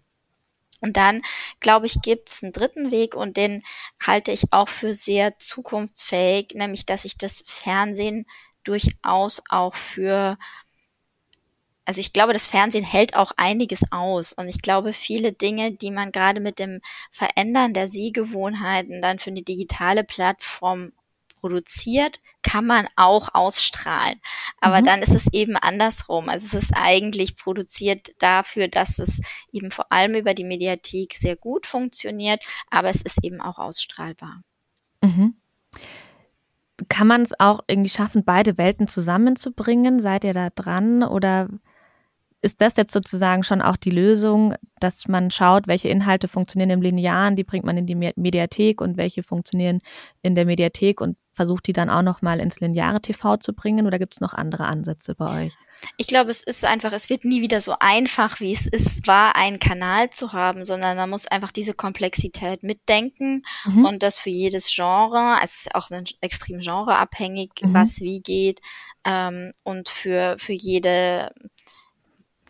Und 0.80 0.96
dann, 0.96 1.22
glaube 1.60 1.86
ich, 1.86 2.00
gibt 2.02 2.28
es 2.30 2.42
einen 2.42 2.52
dritten 2.52 2.90
Weg 2.90 3.14
und 3.14 3.36
den 3.36 3.62
halte 4.04 4.32
ich 4.32 4.52
auch 4.52 4.68
für 4.68 4.94
sehr 4.94 5.38
zukunftsfähig, 5.38 6.54
nämlich 6.54 6.86
dass 6.86 7.04
ich 7.04 7.18
das 7.18 7.42
Fernsehen 7.46 8.26
durchaus 8.64 9.42
auch 9.50 9.74
für 9.74 10.38
also 11.88 12.02
ich 12.02 12.12
glaube, 12.12 12.34
das 12.34 12.46
Fernsehen 12.46 12.84
hält 12.84 13.16
auch 13.16 13.32
einiges 13.38 13.80
aus. 13.90 14.34
Und 14.34 14.46
ich 14.48 14.60
glaube, 14.60 14.92
viele 14.92 15.32
Dinge, 15.32 15.72
die 15.72 15.90
man 15.90 16.12
gerade 16.12 16.38
mit 16.38 16.58
dem 16.58 16.82
Verändern 17.10 17.72
der 17.72 17.88
Sehgewohnheiten 17.88 19.00
dann 19.00 19.18
für 19.18 19.30
eine 19.30 19.40
digitale 19.40 20.04
Plattform 20.04 20.92
produziert, 21.40 22.20
kann 22.42 22.66
man 22.66 22.88
auch 22.96 23.34
ausstrahlen. 23.34 24.20
Aber 24.60 24.80
mhm. 24.80 24.84
dann 24.84 25.02
ist 25.02 25.14
es 25.14 25.32
eben 25.32 25.56
andersrum. 25.56 26.28
Also 26.28 26.46
es 26.46 26.64
ist 26.64 26.72
eigentlich 26.76 27.36
produziert 27.36 28.12
dafür, 28.18 28.68
dass 28.68 28.98
es 28.98 29.20
eben 29.52 29.70
vor 29.70 29.90
allem 29.92 30.14
über 30.14 30.34
die 30.34 30.44
Mediathek 30.44 31.14
sehr 31.14 31.36
gut 31.36 31.66
funktioniert, 31.66 32.42
aber 32.70 32.88
es 32.88 33.02
ist 33.02 33.24
eben 33.24 33.40
auch 33.40 33.58
ausstrahlbar. 33.58 34.42
Mhm. 35.02 35.34
Kann 36.88 37.06
man 37.06 37.22
es 37.22 37.38
auch 37.38 37.60
irgendwie 37.66 37.90
schaffen, 37.90 38.24
beide 38.24 38.56
Welten 38.56 38.86
zusammenzubringen? 38.86 40.00
Seid 40.00 40.24
ihr 40.24 40.34
da 40.34 40.50
dran 40.50 41.02
oder 41.02 41.48
ist 42.40 42.60
das 42.60 42.76
jetzt 42.76 42.92
sozusagen 42.92 43.42
schon 43.42 43.60
auch 43.60 43.76
die 43.76 43.90
Lösung, 43.90 44.54
dass 44.78 45.08
man 45.08 45.30
schaut, 45.30 45.66
welche 45.66 45.88
Inhalte 45.88 46.28
funktionieren 46.28 46.70
im 46.70 46.82
Linearen, 46.82 47.34
die 47.34 47.44
bringt 47.44 47.64
man 47.64 47.76
in 47.76 47.86
die 47.86 47.96
Mediathek 47.96 48.80
und 48.80 48.96
welche 48.96 49.22
funktionieren 49.22 49.80
in 50.22 50.34
der 50.34 50.44
Mediathek 50.44 51.00
und 51.00 51.16
versucht 51.32 51.68
die 51.68 51.72
dann 51.72 51.88
auch 51.88 52.02
nochmal 52.02 52.40
ins 52.40 52.58
lineare 52.58 53.00
TV 53.00 53.36
zu 53.36 53.52
bringen 53.52 53.86
oder 53.86 53.98
gibt 53.98 54.14
es 54.14 54.20
noch 54.20 54.34
andere 54.34 54.66
Ansätze 54.66 55.14
bei 55.14 55.46
euch? 55.46 55.54
Ich 55.96 56.08
glaube, 56.08 56.30
es 56.32 56.42
ist 56.42 56.64
einfach, 56.64 56.92
es 56.92 57.08
wird 57.10 57.24
nie 57.24 57.40
wieder 57.40 57.60
so 57.60 57.76
einfach, 57.78 58.40
wie 58.40 58.52
es 58.52 58.66
ist, 58.66 59.06
war, 59.06 59.36
einen 59.36 59.60
Kanal 59.60 60.10
zu 60.10 60.32
haben, 60.32 60.64
sondern 60.64 60.96
man 60.96 61.08
muss 61.08 61.28
einfach 61.28 61.52
diese 61.52 61.74
Komplexität 61.74 62.64
mitdenken 62.64 63.42
mhm. 63.64 63.84
und 63.84 64.02
das 64.02 64.18
für 64.18 64.30
jedes 64.30 64.74
Genre, 64.74 65.36
es 65.42 65.54
ist 65.54 65.74
auch 65.76 65.88
extrem 66.20 66.58
genreabhängig, 66.58 67.50
mhm. 67.62 67.74
was 67.74 68.00
wie 68.00 68.20
geht 68.20 68.60
ähm, 69.04 69.52
und 69.62 69.88
für, 69.88 70.36
für 70.38 70.52
jede 70.52 71.30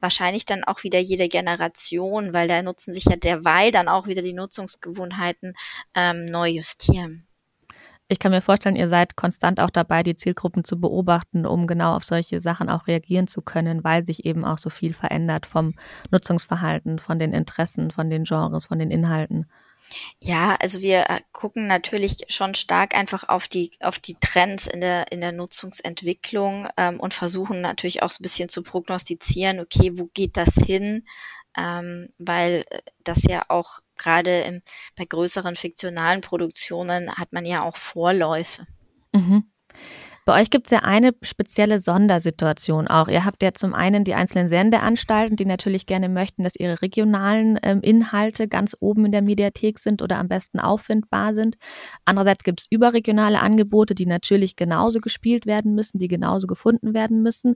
wahrscheinlich 0.00 0.44
dann 0.44 0.64
auch 0.64 0.82
wieder 0.82 0.98
jede 0.98 1.28
Generation, 1.28 2.32
weil 2.32 2.48
da 2.48 2.62
nutzen 2.62 2.92
sich 2.92 3.04
ja 3.04 3.16
derweil 3.16 3.70
dann 3.72 3.88
auch 3.88 4.06
wieder 4.06 4.22
die 4.22 4.32
Nutzungsgewohnheiten 4.32 5.54
ähm, 5.94 6.24
neu 6.24 6.48
justieren. 6.48 7.28
Ich 8.10 8.18
kann 8.18 8.32
mir 8.32 8.40
vorstellen, 8.40 8.76
ihr 8.76 8.88
seid 8.88 9.16
konstant 9.16 9.60
auch 9.60 9.68
dabei, 9.68 10.02
die 10.02 10.14
Zielgruppen 10.14 10.64
zu 10.64 10.80
beobachten, 10.80 11.44
um 11.44 11.66
genau 11.66 11.94
auf 11.94 12.04
solche 12.04 12.40
Sachen 12.40 12.70
auch 12.70 12.86
reagieren 12.86 13.26
zu 13.26 13.42
können, 13.42 13.84
weil 13.84 14.06
sich 14.06 14.24
eben 14.24 14.46
auch 14.46 14.56
so 14.56 14.70
viel 14.70 14.94
verändert 14.94 15.44
vom 15.44 15.74
Nutzungsverhalten, 16.10 17.00
von 17.00 17.18
den 17.18 17.34
Interessen, 17.34 17.90
von 17.90 18.08
den 18.08 18.24
Genres, 18.24 18.64
von 18.64 18.78
den 18.78 18.90
Inhalten. 18.90 19.44
Ja, 20.20 20.56
also 20.60 20.82
wir 20.82 21.08
äh, 21.08 21.20
gucken 21.32 21.66
natürlich 21.66 22.16
schon 22.28 22.54
stark 22.54 22.94
einfach 22.94 23.28
auf 23.28 23.48
die 23.48 23.70
auf 23.80 23.98
die 23.98 24.16
Trends 24.20 24.66
in 24.66 24.80
der 24.80 25.10
in 25.12 25.20
der 25.20 25.32
Nutzungsentwicklung 25.32 26.68
ähm, 26.76 27.00
und 27.00 27.14
versuchen 27.14 27.60
natürlich 27.60 28.02
auch 28.02 28.10
so 28.10 28.20
ein 28.20 28.22
bisschen 28.22 28.48
zu 28.48 28.62
prognostizieren. 28.62 29.60
Okay, 29.60 29.92
wo 29.98 30.06
geht 30.12 30.36
das 30.36 30.54
hin? 30.54 31.06
Ähm, 31.56 32.10
weil 32.18 32.64
äh, 32.70 32.80
das 33.04 33.24
ja 33.24 33.44
auch 33.48 33.80
gerade 33.96 34.62
bei 34.96 35.04
größeren 35.04 35.56
fiktionalen 35.56 36.20
Produktionen 36.20 37.12
hat 37.16 37.32
man 37.32 37.46
ja 37.46 37.62
auch 37.62 37.76
Vorläufe. 37.76 38.66
Mhm. 39.12 39.50
Bei 40.28 40.42
euch 40.42 40.50
gibt 40.50 40.66
es 40.66 40.72
ja 40.72 40.80
eine 40.80 41.12
spezielle 41.22 41.78
Sondersituation 41.78 42.86
auch. 42.86 43.08
Ihr 43.08 43.24
habt 43.24 43.42
ja 43.42 43.54
zum 43.54 43.72
einen 43.72 44.04
die 44.04 44.12
einzelnen 44.12 44.46
Sendeanstalten, 44.46 45.36
die 45.36 45.46
natürlich 45.46 45.86
gerne 45.86 46.10
möchten, 46.10 46.44
dass 46.44 46.54
ihre 46.54 46.82
regionalen 46.82 47.58
ähm, 47.62 47.80
Inhalte 47.80 48.46
ganz 48.46 48.76
oben 48.78 49.06
in 49.06 49.12
der 49.12 49.22
Mediathek 49.22 49.78
sind 49.78 50.02
oder 50.02 50.18
am 50.18 50.28
besten 50.28 50.60
auffindbar 50.60 51.32
sind. 51.32 51.56
Andererseits 52.04 52.44
gibt 52.44 52.60
es 52.60 52.66
überregionale 52.68 53.40
Angebote, 53.40 53.94
die 53.94 54.04
natürlich 54.04 54.54
genauso 54.54 55.00
gespielt 55.00 55.46
werden 55.46 55.74
müssen, 55.74 55.98
die 55.98 56.08
genauso 56.08 56.46
gefunden 56.46 56.92
werden 56.92 57.22
müssen. 57.22 57.54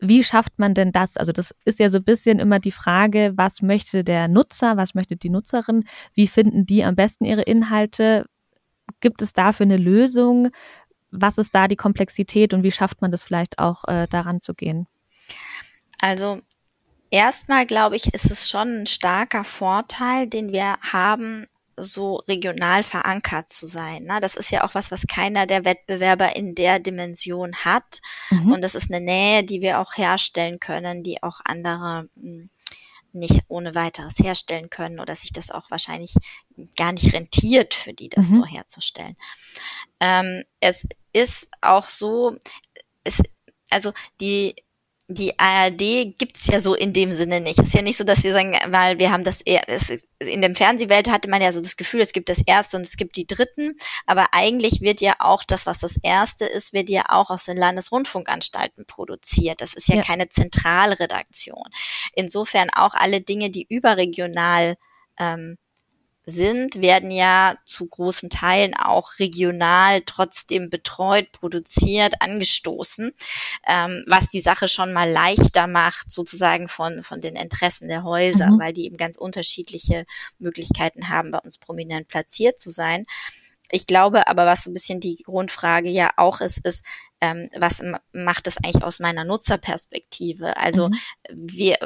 Wie 0.00 0.24
schafft 0.24 0.58
man 0.58 0.74
denn 0.74 0.90
das? 0.90 1.16
Also 1.16 1.30
das 1.30 1.54
ist 1.64 1.78
ja 1.78 1.88
so 1.88 1.98
ein 1.98 2.04
bisschen 2.04 2.40
immer 2.40 2.58
die 2.58 2.72
Frage, 2.72 3.32
was 3.36 3.62
möchte 3.62 4.02
der 4.02 4.26
Nutzer, 4.26 4.76
was 4.76 4.96
möchte 4.96 5.14
die 5.14 5.30
Nutzerin, 5.30 5.84
wie 6.14 6.26
finden 6.26 6.66
die 6.66 6.82
am 6.82 6.96
besten 6.96 7.24
ihre 7.24 7.42
Inhalte? 7.42 8.26
Gibt 9.00 9.22
es 9.22 9.32
dafür 9.32 9.66
eine 9.66 9.76
Lösung? 9.76 10.48
Was 11.10 11.38
ist 11.38 11.54
da 11.54 11.68
die 11.68 11.76
Komplexität 11.76 12.54
und 12.54 12.62
wie 12.62 12.72
schafft 12.72 13.00
man 13.00 13.10
das 13.10 13.24
vielleicht 13.24 13.58
auch 13.58 13.84
äh, 13.88 14.06
daran 14.08 14.40
zu 14.40 14.54
gehen? 14.54 14.86
Also 16.00 16.40
erstmal 17.10 17.66
glaube 17.66 17.96
ich, 17.96 18.12
ist 18.12 18.30
es 18.30 18.48
schon 18.48 18.82
ein 18.82 18.86
starker 18.86 19.44
Vorteil, 19.44 20.26
den 20.26 20.52
wir 20.52 20.76
haben, 20.92 21.46
so 21.76 22.16
regional 22.26 22.82
verankert 22.82 23.50
zu 23.50 23.66
sein. 23.66 24.04
Ne? 24.04 24.18
Das 24.20 24.34
ist 24.34 24.50
ja 24.50 24.64
auch 24.64 24.74
was, 24.74 24.90
was 24.90 25.06
keiner 25.06 25.46
der 25.46 25.64
Wettbewerber 25.64 26.34
in 26.34 26.54
der 26.54 26.78
Dimension 26.78 27.54
hat. 27.54 28.00
Mhm. 28.30 28.52
Und 28.52 28.64
das 28.64 28.74
ist 28.74 28.90
eine 28.90 29.04
Nähe, 29.04 29.44
die 29.44 29.60
wir 29.60 29.80
auch 29.80 29.96
herstellen 29.96 30.58
können, 30.58 31.02
die 31.02 31.22
auch 31.22 31.40
andere 31.44 32.08
hm, 32.18 32.50
nicht 33.16 33.42
ohne 33.48 33.74
weiteres 33.74 34.18
herstellen 34.18 34.70
können 34.70 35.00
oder 35.00 35.16
sich 35.16 35.32
das 35.32 35.50
auch 35.50 35.70
wahrscheinlich 35.70 36.14
gar 36.76 36.92
nicht 36.92 37.12
rentiert 37.12 37.74
für 37.74 37.92
die, 37.92 38.08
das 38.08 38.30
mhm. 38.30 38.34
so 38.34 38.46
herzustellen. 38.46 39.16
Ähm, 40.00 40.44
es 40.60 40.86
ist 41.12 41.48
auch 41.60 41.88
so, 41.88 42.36
es, 43.04 43.22
also 43.70 43.92
die 44.20 44.56
die 45.08 45.38
ARD 45.38 46.18
gibt's 46.18 46.48
ja 46.48 46.60
so 46.60 46.74
in 46.74 46.92
dem 46.92 47.12
Sinne 47.12 47.40
nicht. 47.40 47.60
Es 47.60 47.68
ist 47.68 47.74
ja 47.74 47.82
nicht 47.82 47.96
so, 47.96 48.02
dass 48.02 48.24
wir 48.24 48.32
sagen, 48.32 48.56
weil 48.68 48.98
wir 48.98 49.12
haben 49.12 49.22
das 49.22 49.40
eher, 49.40 49.62
in 50.18 50.40
der 50.40 50.54
Fernsehwelt 50.54 51.08
hatte 51.08 51.30
man 51.30 51.40
ja 51.40 51.52
so 51.52 51.60
das 51.60 51.76
Gefühl, 51.76 52.00
es 52.00 52.12
gibt 52.12 52.28
das 52.28 52.42
erste 52.44 52.76
und 52.76 52.84
es 52.84 52.96
gibt 52.96 53.16
die 53.16 53.26
dritten, 53.26 53.76
aber 54.06 54.28
eigentlich 54.32 54.80
wird 54.80 55.00
ja 55.00 55.14
auch 55.20 55.44
das, 55.44 55.64
was 55.64 55.78
das 55.78 55.96
erste 56.02 56.44
ist, 56.44 56.72
wird 56.72 56.88
ja 56.88 57.04
auch 57.08 57.30
aus 57.30 57.44
den 57.44 57.56
Landesrundfunkanstalten 57.56 58.84
produziert. 58.86 59.60
Das 59.60 59.74
ist 59.74 59.88
ja, 59.88 59.96
ja. 59.96 60.02
keine 60.02 60.28
Zentralredaktion. 60.28 61.68
Insofern 62.14 62.70
auch 62.70 62.94
alle 62.94 63.20
Dinge, 63.20 63.50
die 63.50 63.66
überregional 63.68 64.76
ähm, 65.18 65.56
sind, 66.26 66.80
werden 66.80 67.12
ja 67.12 67.54
zu 67.64 67.86
großen 67.86 68.30
Teilen 68.30 68.74
auch 68.74 69.20
regional 69.20 70.02
trotzdem 70.02 70.70
betreut, 70.70 71.30
produziert, 71.30 72.14
angestoßen, 72.20 73.12
ähm, 73.66 74.04
was 74.08 74.28
die 74.28 74.40
Sache 74.40 74.66
schon 74.66 74.92
mal 74.92 75.08
leichter 75.08 75.68
macht, 75.68 76.10
sozusagen 76.10 76.66
von, 76.66 77.04
von 77.04 77.20
den 77.20 77.36
Interessen 77.36 77.86
der 77.86 78.02
Häuser, 78.02 78.50
mhm. 78.50 78.58
weil 78.58 78.72
die 78.72 78.86
eben 78.86 78.96
ganz 78.96 79.16
unterschiedliche 79.16 80.04
Möglichkeiten 80.40 81.08
haben, 81.08 81.30
bei 81.30 81.38
uns 81.38 81.58
prominent 81.58 82.08
platziert 82.08 82.58
zu 82.58 82.70
sein. 82.70 83.06
Ich 83.70 83.86
glaube 83.86 84.28
aber, 84.28 84.46
was 84.46 84.64
so 84.64 84.70
ein 84.70 84.74
bisschen 84.74 85.00
die 85.00 85.22
Grundfrage 85.24 85.88
ja 85.88 86.10
auch 86.16 86.40
ist, 86.40 86.64
ist, 86.64 86.84
ähm, 87.20 87.48
was 87.56 87.82
macht 88.12 88.46
es 88.46 88.58
eigentlich 88.58 88.82
aus 88.82 89.00
meiner 89.00 89.24
Nutzerperspektive? 89.24 90.56
Also 90.56 90.88
mhm. 90.88 90.94
wir, 91.30 91.78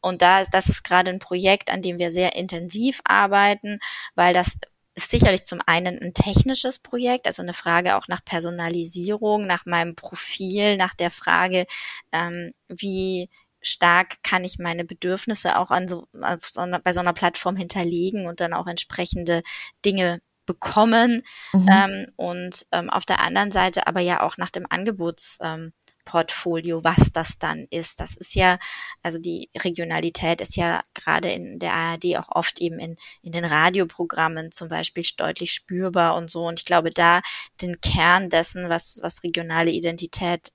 und 0.00 0.22
da, 0.22 0.44
das 0.44 0.68
ist 0.68 0.84
gerade 0.84 1.10
ein 1.10 1.18
Projekt, 1.18 1.70
an 1.70 1.82
dem 1.82 1.98
wir 1.98 2.10
sehr 2.10 2.36
intensiv 2.36 3.00
arbeiten, 3.04 3.78
weil 4.14 4.34
das 4.34 4.56
ist 4.94 5.10
sicherlich 5.10 5.44
zum 5.44 5.60
einen 5.66 6.00
ein 6.00 6.14
technisches 6.14 6.78
Projekt, 6.78 7.26
also 7.26 7.42
eine 7.42 7.52
Frage 7.52 7.96
auch 7.96 8.08
nach 8.08 8.24
Personalisierung, 8.24 9.46
nach 9.46 9.66
meinem 9.66 9.96
Profil, 9.96 10.76
nach 10.76 10.94
der 10.94 11.10
Frage, 11.10 11.66
ähm, 12.12 12.52
wie 12.68 13.28
stark 13.60 14.22
kann 14.22 14.44
ich 14.44 14.58
meine 14.58 14.84
Bedürfnisse 14.84 15.58
auch 15.58 15.70
an 15.70 15.88
so, 15.88 16.06
so 16.42 16.60
einer, 16.60 16.78
bei 16.80 16.92
so 16.92 17.00
einer 17.00 17.12
Plattform 17.12 17.56
hinterlegen 17.56 18.26
und 18.26 18.40
dann 18.40 18.52
auch 18.52 18.66
entsprechende 18.66 19.42
Dinge 19.84 20.20
bekommen. 20.46 21.22
Mhm. 21.52 21.68
Ähm, 21.70 22.06
und 22.16 22.66
ähm, 22.72 22.90
auf 22.90 23.04
der 23.04 23.20
anderen 23.20 23.52
Seite 23.52 23.86
aber 23.86 24.00
ja 24.00 24.22
auch 24.22 24.36
nach 24.36 24.50
dem 24.50 24.66
Angebotsportfolio, 24.68 26.78
ähm, 26.78 26.84
was 26.84 27.12
das 27.12 27.38
dann 27.38 27.66
ist. 27.70 28.00
Das 28.00 28.16
ist 28.16 28.34
ja, 28.34 28.58
also 29.02 29.18
die 29.18 29.50
Regionalität 29.56 30.40
ist 30.40 30.56
ja 30.56 30.82
gerade 30.94 31.30
in 31.30 31.58
der 31.58 31.74
ARD 31.74 32.16
auch 32.16 32.30
oft 32.30 32.60
eben 32.60 32.78
in, 32.78 32.96
in 33.22 33.32
den 33.32 33.44
Radioprogrammen 33.44 34.52
zum 34.52 34.68
Beispiel 34.68 35.04
deutlich 35.16 35.52
spürbar 35.52 36.16
und 36.16 36.30
so. 36.30 36.46
Und 36.46 36.60
ich 36.60 36.64
glaube, 36.64 36.90
da 36.90 37.20
den 37.60 37.80
Kern 37.80 38.30
dessen, 38.30 38.68
was, 38.68 39.00
was 39.02 39.22
regionale 39.22 39.70
Identität 39.70 40.52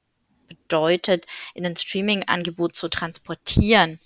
bedeutet, 0.47 1.25
in 1.53 1.65
ein 1.65 1.75
Streaming-Angebot 1.75 2.75
zu 2.75 2.89
transportieren, 2.89 3.99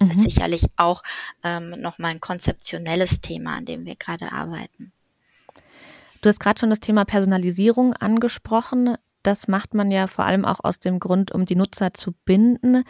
mhm. 0.00 0.10
ist 0.10 0.20
sicherlich 0.20 0.66
auch 0.76 1.02
ähm, 1.42 1.70
nochmal 1.80 2.12
ein 2.12 2.20
konzeptionelles 2.20 3.20
Thema, 3.20 3.56
an 3.56 3.64
dem 3.64 3.84
wir 3.84 3.96
gerade 3.96 4.32
arbeiten. 4.32 4.92
Du 6.20 6.28
hast 6.28 6.40
gerade 6.40 6.58
schon 6.58 6.70
das 6.70 6.80
Thema 6.80 7.04
Personalisierung 7.04 7.92
angesprochen. 7.92 8.96
Das 9.22 9.46
macht 9.46 9.74
man 9.74 9.90
ja 9.90 10.06
vor 10.06 10.24
allem 10.24 10.44
auch 10.44 10.60
aus 10.62 10.78
dem 10.78 10.98
Grund, 10.98 11.32
um 11.32 11.44
die 11.44 11.56
Nutzer 11.56 11.92
zu 11.92 12.12
binden. 12.24 12.84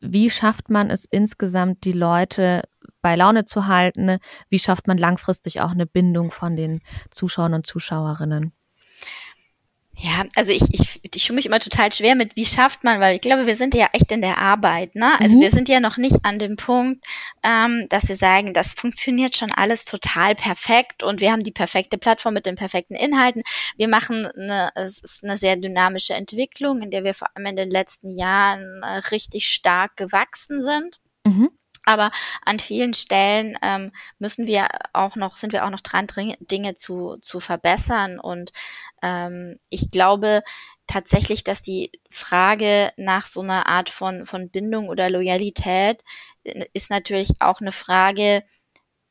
Wie 0.00 0.28
schafft 0.28 0.70
man 0.70 0.90
es 0.90 1.04
insgesamt, 1.04 1.84
die 1.84 1.92
Leute 1.92 2.62
bei 3.00 3.16
Laune 3.16 3.44
zu 3.44 3.66
halten? 3.66 4.18
Wie 4.48 4.58
schafft 4.58 4.86
man 4.86 4.98
langfristig 4.98 5.60
auch 5.60 5.70
eine 5.70 5.86
Bindung 5.86 6.30
von 6.30 6.56
den 6.56 6.80
Zuschauern 7.10 7.54
und 7.54 7.66
Zuschauerinnen? 7.66 8.52
Ja, 10.04 10.26
also 10.36 10.52
ich, 10.52 10.62
ich, 10.70 11.00
ich 11.02 11.26
fühle 11.26 11.36
mich 11.36 11.46
immer 11.46 11.60
total 11.60 11.90
schwer 11.90 12.14
mit, 12.14 12.36
wie 12.36 12.44
schafft 12.44 12.84
man, 12.84 13.00
weil 13.00 13.14
ich 13.14 13.22
glaube, 13.22 13.46
wir 13.46 13.54
sind 13.54 13.74
ja 13.74 13.88
echt 13.94 14.12
in 14.12 14.20
der 14.20 14.36
Arbeit, 14.36 14.94
ne? 14.94 15.18
Also 15.18 15.36
mhm. 15.36 15.40
wir 15.40 15.50
sind 15.50 15.66
ja 15.66 15.80
noch 15.80 15.96
nicht 15.96 16.18
an 16.24 16.38
dem 16.38 16.56
Punkt, 16.56 17.06
ähm, 17.42 17.86
dass 17.88 18.10
wir 18.10 18.16
sagen, 18.16 18.52
das 18.52 18.74
funktioniert 18.74 19.34
schon 19.34 19.50
alles 19.50 19.86
total 19.86 20.34
perfekt 20.34 21.02
und 21.02 21.22
wir 21.22 21.32
haben 21.32 21.42
die 21.42 21.52
perfekte 21.52 21.96
Plattform 21.96 22.34
mit 22.34 22.44
den 22.44 22.54
perfekten 22.54 22.94
Inhalten. 22.94 23.42
Wir 23.78 23.88
machen 23.88 24.26
eine, 24.26 24.72
es 24.74 24.98
ist 24.98 25.24
eine 25.24 25.38
sehr 25.38 25.56
dynamische 25.56 26.12
Entwicklung, 26.12 26.82
in 26.82 26.90
der 26.90 27.02
wir 27.02 27.14
vor 27.14 27.28
allem 27.34 27.46
in 27.46 27.56
den 27.56 27.70
letzten 27.70 28.10
Jahren 28.10 28.82
äh, 28.82 28.98
richtig 29.10 29.48
stark 29.48 29.96
gewachsen 29.96 30.60
sind. 30.60 31.00
Mhm. 31.24 31.48
Aber 31.84 32.10
an 32.44 32.58
vielen 32.58 32.94
Stellen 32.94 33.58
ähm, 33.62 33.92
müssen 34.18 34.46
wir 34.46 34.68
auch 34.92 35.16
noch, 35.16 35.36
sind 35.36 35.52
wir 35.52 35.64
auch 35.64 35.70
noch 35.70 35.80
dran, 35.80 36.06
Dinge 36.40 36.74
zu, 36.74 37.16
zu 37.20 37.40
verbessern. 37.40 38.18
Und 38.18 38.52
ähm, 39.02 39.58
ich 39.68 39.90
glaube 39.90 40.42
tatsächlich, 40.86 41.44
dass 41.44 41.62
die 41.62 41.90
Frage 42.10 42.92
nach 42.96 43.26
so 43.26 43.40
einer 43.40 43.66
Art 43.66 43.90
von, 43.90 44.26
von 44.26 44.50
Bindung 44.50 44.88
oder 44.88 45.10
Loyalität 45.10 46.02
äh, 46.44 46.64
ist 46.72 46.90
natürlich 46.90 47.30
auch 47.40 47.60
eine 47.60 47.72
Frage, 47.72 48.44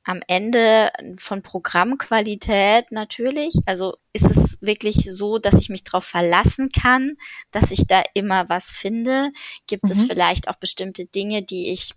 am 0.06 0.20
Ende 0.28 0.92
von 1.18 1.42
Programmqualität 1.42 2.92
natürlich. 2.92 3.56
Also 3.66 3.96
ist 4.12 4.30
es 4.30 4.58
wirklich 4.62 5.08
so, 5.10 5.38
dass 5.38 5.56
ich 5.56 5.70
mich 5.70 5.84
darauf 5.84 6.04
verlassen 6.04 6.72
kann, 6.72 7.16
dass 7.52 7.72
ich 7.72 7.88
da 7.88 8.04
immer 8.14 8.50
was 8.50 8.72
finde? 8.72 9.32
Gibt 9.68 9.86
mhm. 9.86 9.92
es 9.92 10.04
vielleicht 10.04 10.50
auch 10.50 10.56
bestimmte 10.56 11.06
Dinge, 11.06 11.42
die 11.42 11.72
ich 11.72 11.94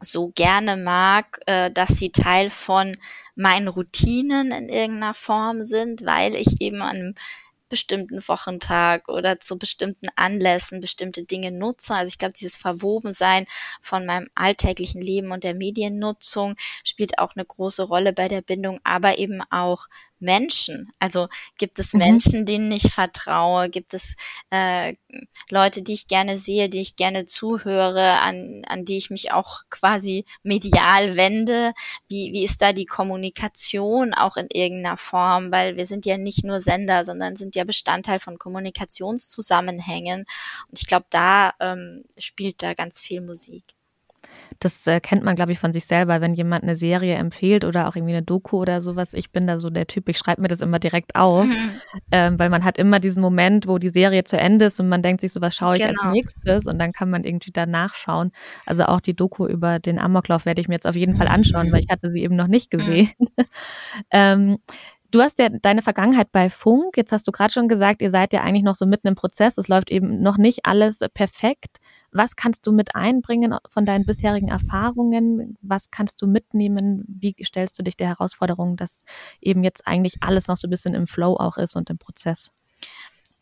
so 0.00 0.32
gerne 0.34 0.76
mag, 0.76 1.40
äh, 1.46 1.70
dass 1.70 1.90
sie 1.90 2.10
Teil 2.10 2.50
von 2.50 2.96
meinen 3.34 3.68
Routinen 3.68 4.50
in 4.52 4.68
irgendeiner 4.68 5.14
Form 5.14 5.64
sind, 5.64 6.04
weil 6.04 6.34
ich 6.34 6.60
eben 6.60 6.82
an 6.82 6.96
einem 6.96 7.14
bestimmten 7.70 8.26
Wochentag 8.28 9.08
oder 9.08 9.40
zu 9.40 9.56
bestimmten 9.56 10.08
Anlässen 10.16 10.80
bestimmte 10.80 11.24
Dinge 11.24 11.52
nutze. 11.52 11.94
Also 11.94 12.08
ich 12.08 12.18
glaube, 12.18 12.34
dieses 12.38 12.56
Verwobensein 12.56 13.46
von 13.80 14.04
meinem 14.04 14.28
alltäglichen 14.34 15.00
Leben 15.00 15.30
und 15.30 15.44
der 15.44 15.54
Mediennutzung 15.54 16.56
spielt 16.84 17.18
auch 17.18 17.36
eine 17.36 17.46
große 17.46 17.84
Rolle 17.84 18.12
bei 18.12 18.28
der 18.28 18.42
Bindung, 18.42 18.80
aber 18.84 19.18
eben 19.18 19.40
auch 19.50 19.86
Menschen? 20.20 20.92
Also 20.98 21.28
gibt 21.58 21.78
es 21.78 21.92
mhm. 21.92 21.98
Menschen, 21.98 22.46
denen 22.46 22.70
ich 22.70 22.92
vertraue? 22.92 23.68
Gibt 23.68 23.94
es 23.94 24.16
äh, 24.50 24.94
Leute, 25.50 25.82
die 25.82 25.94
ich 25.94 26.06
gerne 26.06 26.38
sehe, 26.38 26.68
die 26.68 26.80
ich 26.80 26.96
gerne 26.96 27.26
zuhöre, 27.26 28.20
an, 28.20 28.62
an 28.68 28.84
die 28.84 28.96
ich 28.96 29.10
mich 29.10 29.32
auch 29.32 29.62
quasi 29.70 30.24
medial 30.42 31.16
wende? 31.16 31.72
Wie, 32.08 32.32
wie 32.32 32.44
ist 32.44 32.62
da 32.62 32.72
die 32.72 32.86
Kommunikation 32.86 34.14
auch 34.14 34.36
in 34.36 34.48
irgendeiner 34.52 34.96
Form? 34.96 35.50
Weil 35.50 35.76
wir 35.76 35.86
sind 35.86 36.06
ja 36.06 36.18
nicht 36.18 36.44
nur 36.44 36.60
Sender, 36.60 37.04
sondern 37.04 37.36
sind 37.36 37.56
ja 37.56 37.64
Bestandteil 37.64 38.20
von 38.20 38.38
Kommunikationszusammenhängen. 38.38 40.26
Und 40.68 40.78
ich 40.78 40.86
glaube, 40.86 41.06
da 41.10 41.52
ähm, 41.60 42.04
spielt 42.18 42.62
da 42.62 42.74
ganz 42.74 43.00
viel 43.00 43.20
Musik. 43.20 43.64
Das 44.58 44.86
äh, 44.86 45.00
kennt 45.00 45.22
man, 45.22 45.36
glaube 45.36 45.52
ich, 45.52 45.58
von 45.58 45.72
sich 45.72 45.86
selber, 45.86 46.20
wenn 46.20 46.34
jemand 46.34 46.62
eine 46.64 46.74
Serie 46.74 47.14
empfiehlt 47.14 47.64
oder 47.64 47.88
auch 47.88 47.96
irgendwie 47.96 48.14
eine 48.14 48.22
Doku 48.22 48.58
oder 48.58 48.82
sowas. 48.82 49.14
Ich 49.14 49.30
bin 49.30 49.46
da 49.46 49.60
so 49.60 49.70
der 49.70 49.86
Typ, 49.86 50.08
ich 50.08 50.18
schreibe 50.18 50.42
mir 50.42 50.48
das 50.48 50.60
immer 50.60 50.78
direkt 50.78 51.14
auf, 51.16 51.46
mhm. 51.46 51.80
ähm, 52.10 52.38
weil 52.38 52.50
man 52.50 52.64
hat 52.64 52.78
immer 52.78 53.00
diesen 53.00 53.22
Moment, 53.22 53.68
wo 53.68 53.78
die 53.78 53.88
Serie 53.88 54.24
zu 54.24 54.36
Ende 54.36 54.66
ist 54.66 54.80
und 54.80 54.88
man 54.88 55.02
denkt 55.02 55.20
sich 55.20 55.32
so, 55.32 55.40
was 55.40 55.54
schaue 55.54 55.76
ich 55.76 55.82
genau. 55.82 56.02
als 56.02 56.12
nächstes 56.12 56.66
und 56.66 56.78
dann 56.78 56.92
kann 56.92 57.10
man 57.10 57.24
irgendwie 57.24 57.52
da 57.52 57.66
nachschauen. 57.66 58.32
Also 58.66 58.84
auch 58.84 59.00
die 59.00 59.14
Doku 59.14 59.46
über 59.46 59.78
den 59.78 59.98
Amoklauf 59.98 60.44
werde 60.44 60.60
ich 60.60 60.68
mir 60.68 60.74
jetzt 60.74 60.86
auf 60.86 60.96
jeden 60.96 61.14
Fall 61.14 61.28
anschauen, 61.28 61.72
weil 61.72 61.80
ich 61.80 61.88
hatte 61.88 62.10
sie 62.10 62.22
eben 62.22 62.36
noch 62.36 62.48
nicht 62.48 62.70
gesehen. 62.70 63.10
Mhm. 63.18 63.26
ähm, 64.10 64.58
Du 65.12 65.20
hast 65.20 65.40
ja 65.40 65.48
deine 65.48 65.82
Vergangenheit 65.82 66.30
bei 66.30 66.50
Funk. 66.50 66.96
Jetzt 66.96 67.10
hast 67.10 67.26
du 67.26 67.32
gerade 67.32 67.52
schon 67.52 67.66
gesagt, 67.66 68.00
ihr 68.00 68.10
seid 68.10 68.32
ja 68.32 68.42
eigentlich 68.42 68.62
noch 68.62 68.76
so 68.76 68.86
mitten 68.86 69.08
im 69.08 69.16
Prozess. 69.16 69.58
Es 69.58 69.66
läuft 69.66 69.90
eben 69.90 70.22
noch 70.22 70.38
nicht 70.38 70.66
alles 70.66 71.00
perfekt. 71.14 71.80
Was 72.12 72.36
kannst 72.36 72.66
du 72.66 72.72
mit 72.72 72.94
einbringen 72.94 73.56
von 73.68 73.86
deinen 73.86 74.04
bisherigen 74.04 74.48
Erfahrungen? 74.48 75.56
Was 75.62 75.90
kannst 75.90 76.20
du 76.22 76.26
mitnehmen? 76.26 77.04
Wie 77.06 77.34
stellst 77.44 77.78
du 77.78 77.82
dich 77.82 77.96
der 77.96 78.08
Herausforderung, 78.08 78.76
dass 78.76 79.04
eben 79.40 79.64
jetzt 79.64 79.86
eigentlich 79.86 80.22
alles 80.22 80.48
noch 80.48 80.56
so 80.56 80.66
ein 80.66 80.70
bisschen 80.70 80.94
im 80.94 81.06
Flow 81.06 81.36
auch 81.36 81.56
ist 81.56 81.76
und 81.76 81.90
im 81.90 81.98
Prozess? 81.98 82.50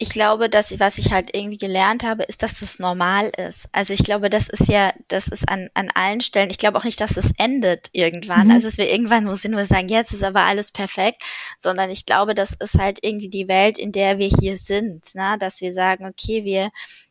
ich 0.01 0.11
glaube, 0.11 0.49
dass 0.49 0.79
was 0.79 0.99
ich 0.99 1.13
halt 1.13 1.35
irgendwie 1.35 1.59
gelernt 1.59 2.05
habe, 2.05 2.23
ist, 2.23 2.45
dass 2.45 2.61
das 2.61 2.79
normal 2.79 3.33
ist. 3.37 3.69
Also 3.73 3.93
ich 3.93 4.05
glaube, 4.05 4.31
das 4.31 4.49
ist 4.49 4.69
ja, 4.69 4.93
das 5.09 5.27
ist 5.27 5.49
an, 5.49 5.69
an 5.75 5.91
allen 5.93 6.21
Stellen. 6.21 6.51
Ich 6.51 6.59
glaube 6.59 6.79
auch 6.79 6.85
nicht, 6.85 7.01
dass 7.01 7.17
es 7.17 7.33
endet 7.37 7.89
irgendwann. 7.93 8.47
Mhm. 8.47 8.53
Also 8.53 8.69
dass 8.69 8.79
wir 8.79 8.91
irgendwann 8.91 9.27
so 9.27 9.35
sind, 9.35 9.55
wo 9.55 9.59
wir 9.59 9.67
sagen, 9.67 9.89
jetzt 9.89 10.13
ist 10.13 10.23
aber 10.23 10.43
alles 10.43 10.71
perfekt, 10.71 11.25
sondern 11.59 11.91
ich 11.91 12.07
glaube, 12.07 12.35
das 12.35 12.55
ist 12.55 12.79
halt 12.79 13.01
irgendwie 13.03 13.29
die 13.29 13.49
Welt, 13.49 13.77
in 13.77 13.91
der 13.91 14.19
wir 14.19 14.29
hier 14.29 14.57
sind, 14.57 15.05
ne? 15.17 15.37
dass 15.41 15.61
wir 15.61 15.73
sagen, 15.73 16.07
okay, 16.07 16.45
wir 16.45 16.71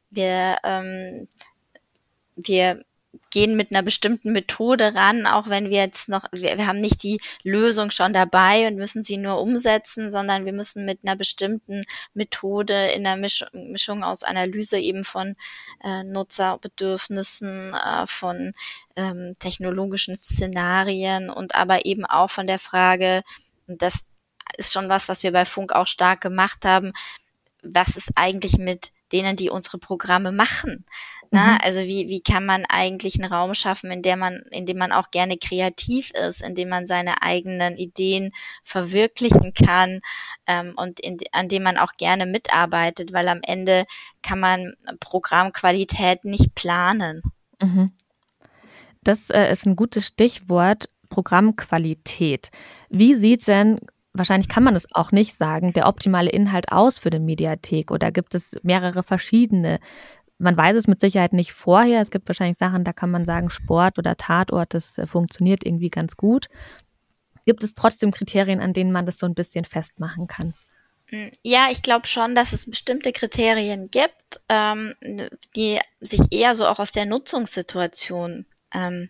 wir, 0.10 0.58
ähm, 0.64 1.28
wir 2.36 2.84
gehen 3.30 3.56
mit 3.56 3.72
einer 3.72 3.84
bestimmten 3.84 4.32
Methode 4.32 4.96
ran, 4.96 5.26
auch 5.26 5.50
wenn 5.50 5.70
wir 5.70 5.80
jetzt 5.80 6.10
noch, 6.10 6.26
wir, 6.32 6.58
wir 6.58 6.68
haben 6.68 6.80
nicht 6.80 7.04
die 7.04 7.20
Lösung 7.44 7.92
schon 7.92 8.14
dabei 8.14 8.68
und 8.68 8.76
müssen 8.78 9.02
sie 9.04 9.18
nur 9.18 9.42
umsetzen, 9.42 10.10
sondern 10.10 10.46
wir 10.46 10.54
müssen 10.54 10.86
mit 10.86 11.00
einer 11.04 11.16
bestimmten 11.16 11.84
Methode 12.14 12.88
in 12.88 13.04
der 13.04 13.18
Misch 13.18 13.46
Mischung 13.54 14.04
aus 14.04 14.24
Analyse 14.24 14.80
eben 14.80 15.04
von 15.04 15.36
äh, 15.84 16.04
Nutzerbedürfnissen, 16.04 17.74
äh, 17.74 18.08
von 18.08 18.54
ähm, 18.96 19.34
technologischen 19.40 20.16
Szenarien 20.16 21.30
und 21.30 21.56
aber 21.56 21.86
eben 21.86 22.06
auch 22.06 22.30
von 22.30 22.48
der 22.48 22.60
Frage, 22.60 23.24
und 23.68 23.82
das 23.82 24.06
ist 24.58 24.72
schon 24.72 24.90
was, 24.90 25.10
was 25.10 25.24
wir 25.24 25.32
bei 25.32 25.46
Funk 25.46 25.74
auch 25.74 25.88
stark 25.88 26.22
gemacht 26.22 26.64
haben, 26.66 26.94
was 27.62 27.98
ist 27.98 28.12
eigentlich 28.16 28.58
mit 28.58 28.92
denen, 29.12 29.36
die 29.36 29.50
unsere 29.50 29.78
Programme 29.78 30.32
machen. 30.32 30.86
Na, 31.32 31.54
mhm. 31.54 31.58
Also 31.64 31.80
wie, 31.82 32.08
wie 32.08 32.22
kann 32.22 32.46
man 32.46 32.66
eigentlich 32.66 33.16
einen 33.16 33.32
Raum 33.32 33.54
schaffen, 33.54 33.92
in 33.92 34.02
der 34.02 34.18
man, 34.18 34.44
in 34.52 34.66
dem 34.66 34.78
man 34.78 34.92
auch 34.92 35.12
gerne 35.12 35.38
kreativ 35.38 36.12
ist, 36.12 36.42
in 36.42 36.56
dem 36.56 36.70
man 36.70 36.88
seine 36.88 37.22
eigenen 37.22 37.78
Ideen 37.78 38.32
verwirklichen 38.64 39.54
kann 39.54 40.02
ähm, 40.46 40.74
und 40.76 41.00
in, 41.00 41.18
an 41.32 41.50
dem 41.50 41.64
man 41.64 41.78
auch 41.78 41.94
gerne 41.98 42.26
mitarbeitet, 42.26 43.14
weil 43.14 43.28
am 43.28 43.42
Ende 43.44 43.86
kann 44.22 44.40
man 44.40 44.74
Programmqualität 45.00 46.24
nicht 46.24 46.56
planen. 46.56 47.22
Mhm. 47.62 47.92
Das 49.04 49.30
äh, 49.30 49.52
ist 49.52 49.66
ein 49.66 49.76
gutes 49.76 50.08
Stichwort. 50.08 50.90
Programmqualität. 51.10 52.52
Wie 52.90 53.16
sieht 53.16 53.48
denn, 53.48 53.80
wahrscheinlich 54.18 54.50
kann 54.50 54.64
man 54.64 54.76
es 54.76 54.88
auch 54.94 55.12
nicht 55.12 55.38
sagen, 55.38 55.74
der 55.74 55.88
optimale 55.88 56.30
Inhalt 56.30 56.72
aus 56.72 57.00
für 57.00 57.10
eine 57.10 57.20
Mediathek 57.20 57.92
oder 57.92 58.12
gibt 58.12 58.36
es 58.36 58.58
mehrere 58.64 59.04
verschiedene? 59.04 59.80
Man 60.40 60.56
weiß 60.56 60.76
es 60.76 60.88
mit 60.88 61.00
Sicherheit 61.02 61.34
nicht 61.34 61.54
vorher. 61.54 62.02
Es 62.02 62.12
gibt 62.12 62.28
wahrscheinlich 62.28 62.58
Sachen, 62.58 62.84
da 62.84 62.94
kann 62.94 63.10
man 63.10 63.26
sagen, 63.26 63.50
Sport 63.50 63.98
oder 63.98 64.16
Tatort, 64.16 64.74
das 64.74 64.98
äh, 64.98 65.08
funktioniert 65.08 65.66
irgendwie 65.66 65.90
ganz 65.90 66.16
gut. 66.16 66.48
Gibt 67.46 67.64
es 67.64 67.74
trotzdem 67.74 68.12
Kriterien, 68.12 68.60
an 68.60 68.74
denen 68.74 68.92
man 68.92 69.06
das 69.06 69.18
so 69.18 69.26
ein 69.26 69.34
bisschen 69.34 69.66
festmachen 69.66 70.28
kann? 70.28 70.54
Hm, 71.10 71.32
ja, 71.44 71.68
ich 71.72 71.82
glaube 71.82 72.08
schon, 72.08 72.36
dass 72.36 72.54
es 72.54 72.70
bestimmte 72.70 73.14
Kriterien 73.14 73.90
gibt, 73.90 74.42
ähm, 74.50 74.94
die 75.56 75.80
sich 76.02 76.20
eher 76.32 76.56
so 76.56 76.68
auch 76.68 76.80
aus 76.80 76.92
der 76.92 77.06
Nutzungssituation 77.06 78.46
ähm, 78.74 79.10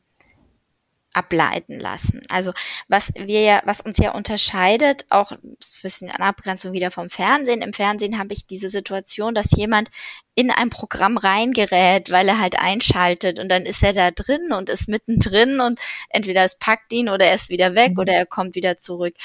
ableiten 1.17 1.79
lassen. 1.79 2.21
Also 2.29 2.53
was 2.87 3.11
wir 3.15 3.41
ja, 3.41 3.61
was 3.65 3.81
uns 3.81 3.97
ja 3.97 4.11
unterscheidet, 4.11 5.05
auch 5.09 5.31
ein 5.31 5.57
bisschen 5.81 6.11
an 6.11 6.21
Abgrenzung 6.21 6.73
wieder 6.73 6.91
vom 6.91 7.09
Fernsehen. 7.09 7.61
Im 7.61 7.73
Fernsehen 7.73 8.19
habe 8.19 8.33
ich 8.33 8.45
diese 8.45 8.69
Situation, 8.69 9.33
dass 9.33 9.51
jemand 9.51 9.89
in 10.35 10.51
ein 10.51 10.69
Programm 10.69 11.17
reingerät, 11.17 12.11
weil 12.11 12.29
er 12.29 12.39
halt 12.39 12.59
einschaltet 12.59 13.39
und 13.39 13.49
dann 13.49 13.65
ist 13.65 13.81
er 13.81 13.93
da 13.93 14.11
drin 14.11 14.53
und 14.53 14.69
ist 14.69 14.87
mittendrin 14.87 15.59
und 15.59 15.79
entweder 16.09 16.43
es 16.43 16.57
packt 16.57 16.93
ihn 16.93 17.09
oder 17.09 17.25
er 17.25 17.33
ist 17.33 17.49
wieder 17.49 17.73
weg 17.73 17.93
mhm. 17.93 17.99
oder 17.99 18.13
er 18.13 18.27
kommt 18.27 18.53
wieder 18.53 18.77
zurück. 18.77 19.15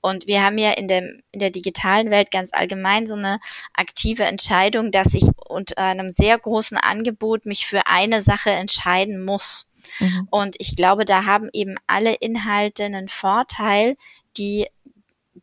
Und 0.00 0.26
wir 0.26 0.42
haben 0.42 0.58
ja 0.58 0.72
in 0.72 0.88
der, 0.88 1.02
in 1.30 1.38
der 1.38 1.50
digitalen 1.50 2.10
Welt 2.10 2.32
ganz 2.32 2.50
allgemein 2.52 3.06
so 3.06 3.14
eine 3.14 3.38
aktive 3.72 4.24
Entscheidung, 4.24 4.90
dass 4.90 5.14
ich 5.14 5.24
unter 5.46 5.78
einem 5.78 6.10
sehr 6.10 6.36
großen 6.36 6.76
Angebot 6.76 7.46
mich 7.46 7.66
für 7.66 7.86
eine 7.86 8.20
Sache 8.20 8.50
entscheiden 8.50 9.22
muss. 9.24 9.71
Mhm. 10.00 10.28
Und 10.30 10.56
ich 10.58 10.76
glaube, 10.76 11.04
da 11.04 11.24
haben 11.24 11.48
eben 11.52 11.76
alle 11.86 12.14
Inhalte 12.14 12.84
einen 12.84 13.08
Vorteil, 13.08 13.96
die 14.36 14.66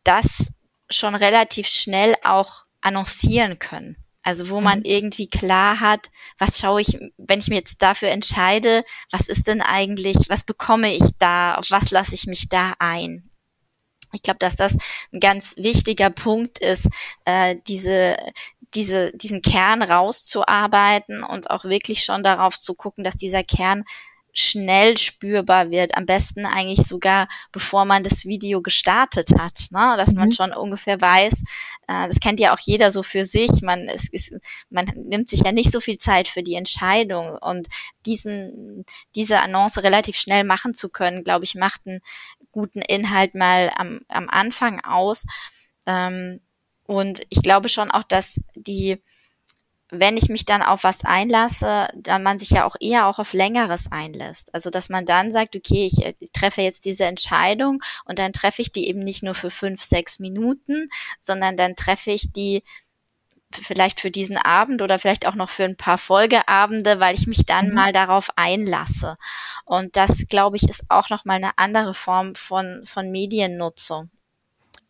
das 0.04 0.52
schon 0.88 1.14
relativ 1.14 1.68
schnell 1.68 2.14
auch 2.24 2.64
annoncieren 2.80 3.58
können. 3.58 3.96
Also 4.22 4.50
wo 4.50 4.60
man 4.60 4.80
mhm. 4.80 4.84
irgendwie 4.84 5.28
klar 5.28 5.80
hat, 5.80 6.10
was 6.38 6.58
schaue 6.58 6.82
ich, 6.82 6.98
wenn 7.16 7.40
ich 7.40 7.48
mir 7.48 7.56
jetzt 7.56 7.80
dafür 7.80 8.10
entscheide, 8.10 8.84
was 9.10 9.28
ist 9.28 9.46
denn 9.46 9.62
eigentlich, 9.62 10.16
was 10.28 10.44
bekomme 10.44 10.94
ich 10.94 11.02
da, 11.18 11.54
auf 11.54 11.70
was 11.70 11.90
lasse 11.90 12.14
ich 12.14 12.26
mich 12.26 12.48
da 12.48 12.74
ein? 12.78 13.30
Ich 14.12 14.22
glaube, 14.22 14.38
dass 14.38 14.56
das 14.56 14.76
ein 15.12 15.20
ganz 15.20 15.54
wichtiger 15.56 16.10
Punkt 16.10 16.58
ist, 16.58 16.88
äh, 17.24 17.56
diese, 17.66 18.16
diese, 18.74 19.12
diesen 19.16 19.40
Kern 19.40 19.82
rauszuarbeiten 19.82 21.22
und 21.22 21.50
auch 21.50 21.64
wirklich 21.64 22.04
schon 22.04 22.22
darauf 22.22 22.58
zu 22.58 22.74
gucken, 22.74 23.04
dass 23.04 23.16
dieser 23.16 23.44
Kern 23.44 23.84
schnell 24.32 24.96
spürbar 24.96 25.70
wird. 25.70 25.96
Am 25.96 26.06
besten 26.06 26.46
eigentlich 26.46 26.86
sogar, 26.86 27.28
bevor 27.52 27.84
man 27.84 28.02
das 28.02 28.24
Video 28.24 28.62
gestartet 28.62 29.30
hat, 29.38 29.66
ne? 29.70 29.94
dass 29.96 30.10
mhm. 30.10 30.18
man 30.18 30.32
schon 30.32 30.52
ungefähr 30.52 31.00
weiß, 31.00 31.42
äh, 31.88 32.08
das 32.08 32.20
kennt 32.20 32.40
ja 32.40 32.54
auch 32.54 32.60
jeder 32.60 32.90
so 32.90 33.02
für 33.02 33.24
sich, 33.24 33.62
man, 33.62 33.88
es 33.88 34.08
ist, 34.08 34.32
man 34.70 34.86
nimmt 34.96 35.28
sich 35.28 35.40
ja 35.40 35.52
nicht 35.52 35.72
so 35.72 35.80
viel 35.80 35.98
Zeit 35.98 36.28
für 36.28 36.42
die 36.42 36.54
Entscheidung 36.54 37.36
und 37.38 37.68
diesen, 38.06 38.84
diese 39.14 39.40
Annonce 39.40 39.82
relativ 39.82 40.16
schnell 40.16 40.44
machen 40.44 40.74
zu 40.74 40.88
können, 40.88 41.24
glaube 41.24 41.44
ich, 41.44 41.54
macht 41.54 41.82
einen 41.86 42.00
guten 42.52 42.80
Inhalt 42.80 43.34
mal 43.34 43.70
am, 43.76 44.00
am 44.08 44.28
Anfang 44.28 44.80
aus. 44.80 45.26
Ähm, 45.86 46.40
und 46.84 47.20
ich 47.28 47.42
glaube 47.42 47.68
schon 47.68 47.90
auch, 47.90 48.02
dass 48.04 48.40
die 48.54 49.00
wenn 49.90 50.16
ich 50.16 50.28
mich 50.28 50.44
dann 50.44 50.62
auf 50.62 50.84
was 50.84 51.04
einlasse, 51.04 51.88
dann 51.94 52.22
man 52.22 52.38
sich 52.38 52.50
ja 52.50 52.64
auch 52.64 52.76
eher 52.80 53.06
auch 53.06 53.18
auf 53.18 53.32
längeres 53.32 53.90
einlässt. 53.90 54.54
Also 54.54 54.70
dass 54.70 54.88
man 54.88 55.06
dann 55.06 55.32
sagt, 55.32 55.56
okay, 55.56 55.86
ich, 55.86 56.04
äh, 56.04 56.14
treffe 56.32 56.62
jetzt 56.62 56.84
diese 56.84 57.04
Entscheidung 57.04 57.82
und 58.04 58.18
dann 58.18 58.32
treffe 58.32 58.62
ich 58.62 58.72
die 58.72 58.88
eben 58.88 59.00
nicht 59.00 59.22
nur 59.22 59.34
für 59.34 59.50
fünf, 59.50 59.82
sechs 59.82 60.18
Minuten, 60.18 60.88
sondern 61.20 61.56
dann 61.56 61.76
treffe 61.76 62.10
ich 62.10 62.32
die 62.32 62.62
vielleicht 63.52 64.00
für 64.00 64.10
diesen 64.10 64.36
Abend 64.36 64.80
oder 64.80 64.98
vielleicht 64.98 65.26
auch 65.26 65.34
noch 65.34 65.50
für 65.50 65.64
ein 65.64 65.76
paar 65.76 65.98
Folgeabende, 65.98 67.00
weil 67.00 67.14
ich 67.14 67.26
mich 67.26 67.44
dann 67.46 67.68
mhm. 67.68 67.74
mal 67.74 67.92
darauf 67.92 68.30
einlasse. 68.36 69.16
Und 69.64 69.96
das, 69.96 70.26
glaube 70.28 70.56
ich, 70.56 70.68
ist 70.68 70.84
auch 70.88 71.10
noch 71.10 71.24
mal 71.24 71.34
eine 71.34 71.58
andere 71.58 71.94
Form 71.94 72.34
von, 72.34 72.82
von 72.84 73.10
Mediennutzung 73.10 74.10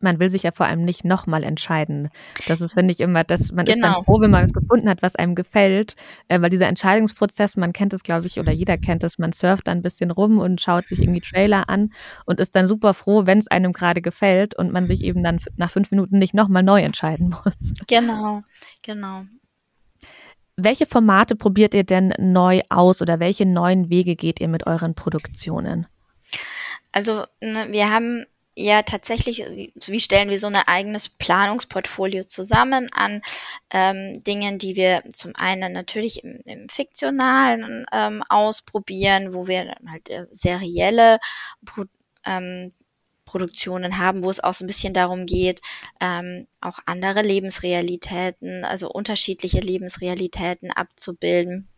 man 0.03 0.19
will 0.19 0.31
sich 0.31 0.43
ja 0.43 0.53
vor 0.53 0.67
allem 0.67 0.85
nicht 0.85 1.05
nochmal 1.05 1.43
entscheiden. 1.43 2.09
Das 2.49 2.61
ist, 2.61 2.73
finde 2.73 2.93
ich, 2.93 3.01
immer, 3.01 3.25
dass 3.25 3.53
man 3.53 3.65
genau. 3.65 3.77
ist 3.77 3.83
dann 3.83 3.93
genau. 3.93 4.05
froh, 4.05 4.21
wenn 4.21 4.31
man 4.31 4.45
es 4.45 4.53
gefunden 4.53 4.89
hat, 4.89 5.03
was 5.03 5.17
einem 5.17 5.35
gefällt, 5.35 5.97
äh, 6.29 6.41
weil 6.41 6.51
dieser 6.51 6.69
Entscheidungsprozess, 6.69 7.57
man 7.57 7.73
kennt 7.73 7.93
es, 7.93 8.03
glaube 8.03 8.27
ich, 8.27 8.39
oder 8.39 8.53
jeder 8.53 8.79
kennt 8.79 9.05
es, 9.05 9.19
man 9.19 9.33
surft 9.33 9.69
dann 9.69 9.79
ein 9.79 9.83
bisschen 9.83 10.11
rum 10.11 10.39
und 10.39 10.61
schaut 10.61 10.87
sich 10.87 11.01
irgendwie 11.01 11.21
Trailer 11.21 11.69
an 11.69 11.93
und 12.27 12.41
ist 12.41 12.57
dann 12.57 12.67
super 12.67 12.95
froh, 12.95 13.27
wenn 13.27 13.39
es 13.39 13.49
einem 13.49 13.73
gerade 13.73 14.03
gefällt 14.03 14.55
und 14.55 14.73
man 14.73 14.87
sich 14.89 15.03
eben 15.03 15.23
dann 15.23 15.39
nach 15.57 15.71
fünf 15.71 15.91
Minuten 15.91 16.19
nicht 16.19 16.35
nochmal 16.35 16.63
neu 16.63 16.81
entscheiden 16.81 17.35
muss. 17.45 17.73
Genau, 17.87 18.43
genau. 18.83 19.25
Welche 20.57 20.85
Formate 20.85 21.37
probiert 21.37 21.73
ihr 21.75 21.85
denn 21.85 22.13
neu 22.19 22.61
aus 22.69 23.01
oder 23.01 23.19
welche 23.19 23.47
neuen 23.47 23.89
Wege 23.89 24.15
geht 24.15 24.41
ihr 24.41 24.49
mit 24.49 24.67
euren 24.67 24.95
Produktionen? 24.95 25.87
Also 26.93 27.25
ne, 27.41 27.69
wir 27.71 27.89
haben 27.89 28.27
ja 28.65 28.83
tatsächlich, 28.83 29.45
wie 29.49 30.01
stellen 30.01 30.31
wir 30.31 30.39
so 30.39 30.47
ein 30.47 30.57
eigenes 30.57 31.09
Planungsportfolio 31.09 32.25
zusammen 32.25 32.89
an 32.93 33.23
ähm, 33.71 34.23
Dingen, 34.25 34.59
die 34.59 34.77
wir 34.77 35.03
zum 35.13 35.33
einen 35.37 35.73
natürlich 35.73 36.25
im, 36.25 36.41
im 36.45 36.69
Fiktionalen 36.69 37.87
ähm, 37.93 38.23
ausprobieren, 38.29 39.33
wo 39.35 39.47
wir 39.47 39.75
halt 39.91 40.09
äh, 40.11 40.27
serielle 40.31 41.19
Pro 41.65 41.85
ähm, 42.27 42.71
Produktionen 43.25 43.99
haben, 43.99 44.25
wo 44.25 44.31
es 44.31 44.43
auch 44.43 44.55
so 44.55 44.65
ein 44.65 44.67
bisschen 44.67 44.93
darum 44.93 45.25
geht, 45.25 45.61
ähm, 46.01 46.49
auch 46.61 46.81
andere 46.87 47.23
Lebensrealitäten, 47.23 48.65
also 48.65 48.91
unterschiedliche 48.91 49.61
Lebensrealitäten 49.61 50.73
abzubilden. 50.73 51.69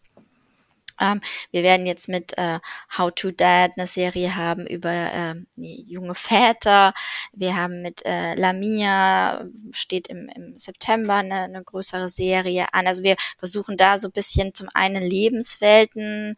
Ähm, 1.03 1.21
wir 1.51 1.63
werden 1.65 1.87
jetzt 1.87 2.09
mit 2.09 2.39
äh, 2.39 2.61
How 2.97 3.13
to 3.15 3.33
Dad 3.33 3.73
eine 3.77 3.87
Serie 3.87 4.37
haben 4.37 4.67
über 4.67 4.91
äh, 4.91 5.35
junge 5.57 6.15
Väter. 6.15 6.95
Wir 7.33 7.57
haben 7.57 7.83
mit 7.83 8.05
äh, 8.07 8.35
Lamia, 8.35 9.45
steht 9.73 10.07
im, 10.07 10.29
im 10.29 10.59
September 10.59 11.17
eine, 11.17 11.43
eine 11.43 11.65
größere 11.65 12.09
Serie 12.09 12.73
an. 12.73 12.87
Also 12.87 13.03
wir 13.03 13.17
versuchen 13.39 13.77
da 13.77 13.99
so 13.99 14.09
ein 14.09 14.13
bisschen 14.13 14.55
zum 14.55 14.69
einen 14.75 15.03
Lebenswelten 15.03 16.37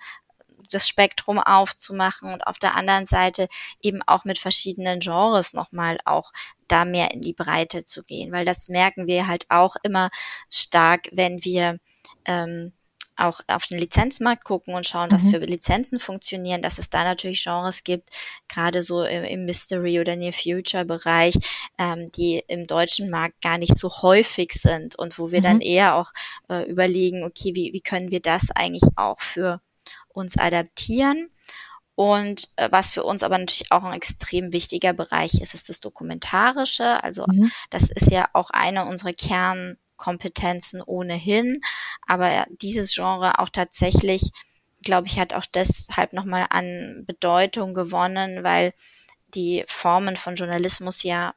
das 0.70 0.88
Spektrum 0.88 1.38
aufzumachen 1.38 2.32
und 2.32 2.46
auf 2.46 2.58
der 2.58 2.74
anderen 2.74 3.06
Seite 3.06 3.48
eben 3.82 4.00
auch 4.06 4.24
mit 4.24 4.38
verschiedenen 4.38 4.98
Genres 5.00 5.52
nochmal 5.52 5.98
auch 6.06 6.32
da 6.68 6.84
mehr 6.86 7.12
in 7.12 7.20
die 7.20 7.34
Breite 7.34 7.84
zu 7.84 8.02
gehen, 8.02 8.32
weil 8.32 8.46
das 8.46 8.68
merken 8.68 9.06
wir 9.06 9.26
halt 9.26 9.46
auch 9.50 9.76
immer 9.82 10.10
stark, 10.48 11.08
wenn 11.12 11.44
wir 11.44 11.78
ähm, 12.24 12.72
auch 13.16 13.40
auf 13.46 13.66
den 13.66 13.78
Lizenzmarkt 13.78 14.44
gucken 14.44 14.74
und 14.74 14.86
schauen, 14.86 15.10
was 15.10 15.24
mhm. 15.24 15.30
für 15.30 15.38
Lizenzen 15.38 16.00
funktionieren, 16.00 16.62
dass 16.62 16.78
es 16.78 16.90
da 16.90 17.04
natürlich 17.04 17.42
Genres 17.42 17.84
gibt, 17.84 18.10
gerade 18.48 18.82
so 18.82 19.04
im, 19.04 19.24
im 19.24 19.44
Mystery 19.44 20.00
oder 20.00 20.16
Near 20.16 20.32
Future 20.32 20.84
Bereich, 20.84 21.34
ähm, 21.78 22.10
die 22.12 22.42
im 22.48 22.66
deutschen 22.66 23.10
Markt 23.10 23.40
gar 23.40 23.58
nicht 23.58 23.78
so 23.78 23.90
häufig 24.02 24.52
sind 24.52 24.96
und 24.96 25.18
wo 25.18 25.30
wir 25.30 25.40
mhm. 25.40 25.44
dann 25.44 25.60
eher 25.60 25.96
auch 25.96 26.12
äh, 26.48 26.68
überlegen, 26.68 27.24
okay, 27.24 27.54
wie, 27.54 27.72
wie 27.72 27.80
können 27.80 28.10
wir 28.10 28.20
das 28.20 28.50
eigentlich 28.50 28.84
auch 28.96 29.20
für 29.20 29.60
uns 30.08 30.36
adaptieren? 30.36 31.30
Und 31.96 32.48
äh, 32.56 32.68
was 32.72 32.90
für 32.90 33.04
uns 33.04 33.22
aber 33.22 33.38
natürlich 33.38 33.70
auch 33.70 33.84
ein 33.84 33.92
extrem 33.92 34.52
wichtiger 34.52 34.92
Bereich 34.92 35.40
ist, 35.40 35.54
ist 35.54 35.68
das 35.68 35.80
Dokumentarische. 35.80 37.02
Also 37.04 37.24
mhm. 37.26 37.50
das 37.70 37.90
ist 37.90 38.10
ja 38.10 38.28
auch 38.32 38.50
eine 38.50 38.86
unserer 38.86 39.12
Kern 39.12 39.76
Kompetenzen 39.96 40.82
ohnehin. 40.82 41.60
Aber 42.06 42.46
dieses 42.60 42.94
Genre 42.94 43.38
auch 43.38 43.48
tatsächlich, 43.48 44.30
glaube 44.82 45.06
ich, 45.06 45.18
hat 45.18 45.34
auch 45.34 45.46
deshalb 45.46 46.12
nochmal 46.12 46.46
an 46.50 47.04
Bedeutung 47.06 47.74
gewonnen, 47.74 48.44
weil 48.44 48.74
die 49.34 49.64
Formen 49.66 50.16
von 50.16 50.36
Journalismus 50.36 51.02
ja 51.02 51.34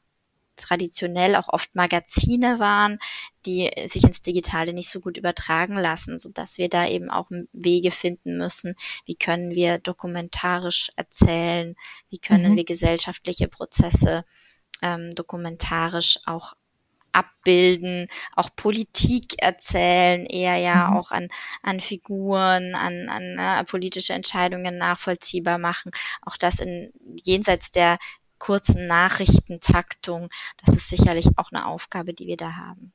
traditionell 0.58 1.36
auch 1.36 1.50
oft 1.50 1.76
Magazine 1.76 2.60
waren, 2.60 3.00
die 3.46 3.72
sich 3.88 4.04
ins 4.04 4.22
Digitale 4.22 4.74
nicht 4.74 4.90
so 4.90 5.00
gut 5.00 5.16
übertragen 5.16 5.78
lassen, 5.78 6.20
so 6.20 6.30
dass 6.30 6.58
wir 6.58 6.68
da 6.68 6.88
eben 6.88 7.10
auch 7.10 7.30
Wege 7.54 7.92
finden 7.92 8.38
müssen. 8.38 8.76
Wie 9.06 9.16
können 9.16 9.52
wir 9.52 9.78
dokumentarisch 9.78 10.92
erzählen? 10.96 11.76
Wie 12.10 12.18
können 12.18 12.54
mhm. 12.54 12.58
wir 12.58 12.66
gesellschaftliche 12.66 13.48
Prozesse 13.48 14.26
ähm, 14.82 15.14
dokumentarisch 15.16 16.20
auch 16.26 16.54
abbilden, 17.18 18.08
auch 18.36 18.50
Politik 18.56 19.42
erzählen, 19.42 20.26
eher 20.26 20.58
ja 20.58 20.90
mhm. 20.90 20.98
auch 20.98 21.12
an, 21.12 21.30
an 21.64 21.80
Figuren, 21.80 22.76
an, 22.76 23.10
an 23.10 23.38
uh, 23.40 23.64
politische 23.66 24.14
Entscheidungen 24.14 24.78
nachvollziehbar 24.78 25.58
machen. 25.58 25.92
Auch 26.22 26.38
das 26.38 26.60
in 26.60 26.92
jenseits 27.24 27.72
der 27.72 27.98
kurzen 28.40 28.88
Nachrichtentaktung, 28.88 30.30
das 30.64 30.76
ist 30.76 30.90
sicherlich 30.90 31.28
auch 31.38 31.52
eine 31.52 31.66
Aufgabe, 31.66 32.14
die 32.14 32.28
wir 32.28 32.38
da 32.38 32.56
haben. 32.56 32.94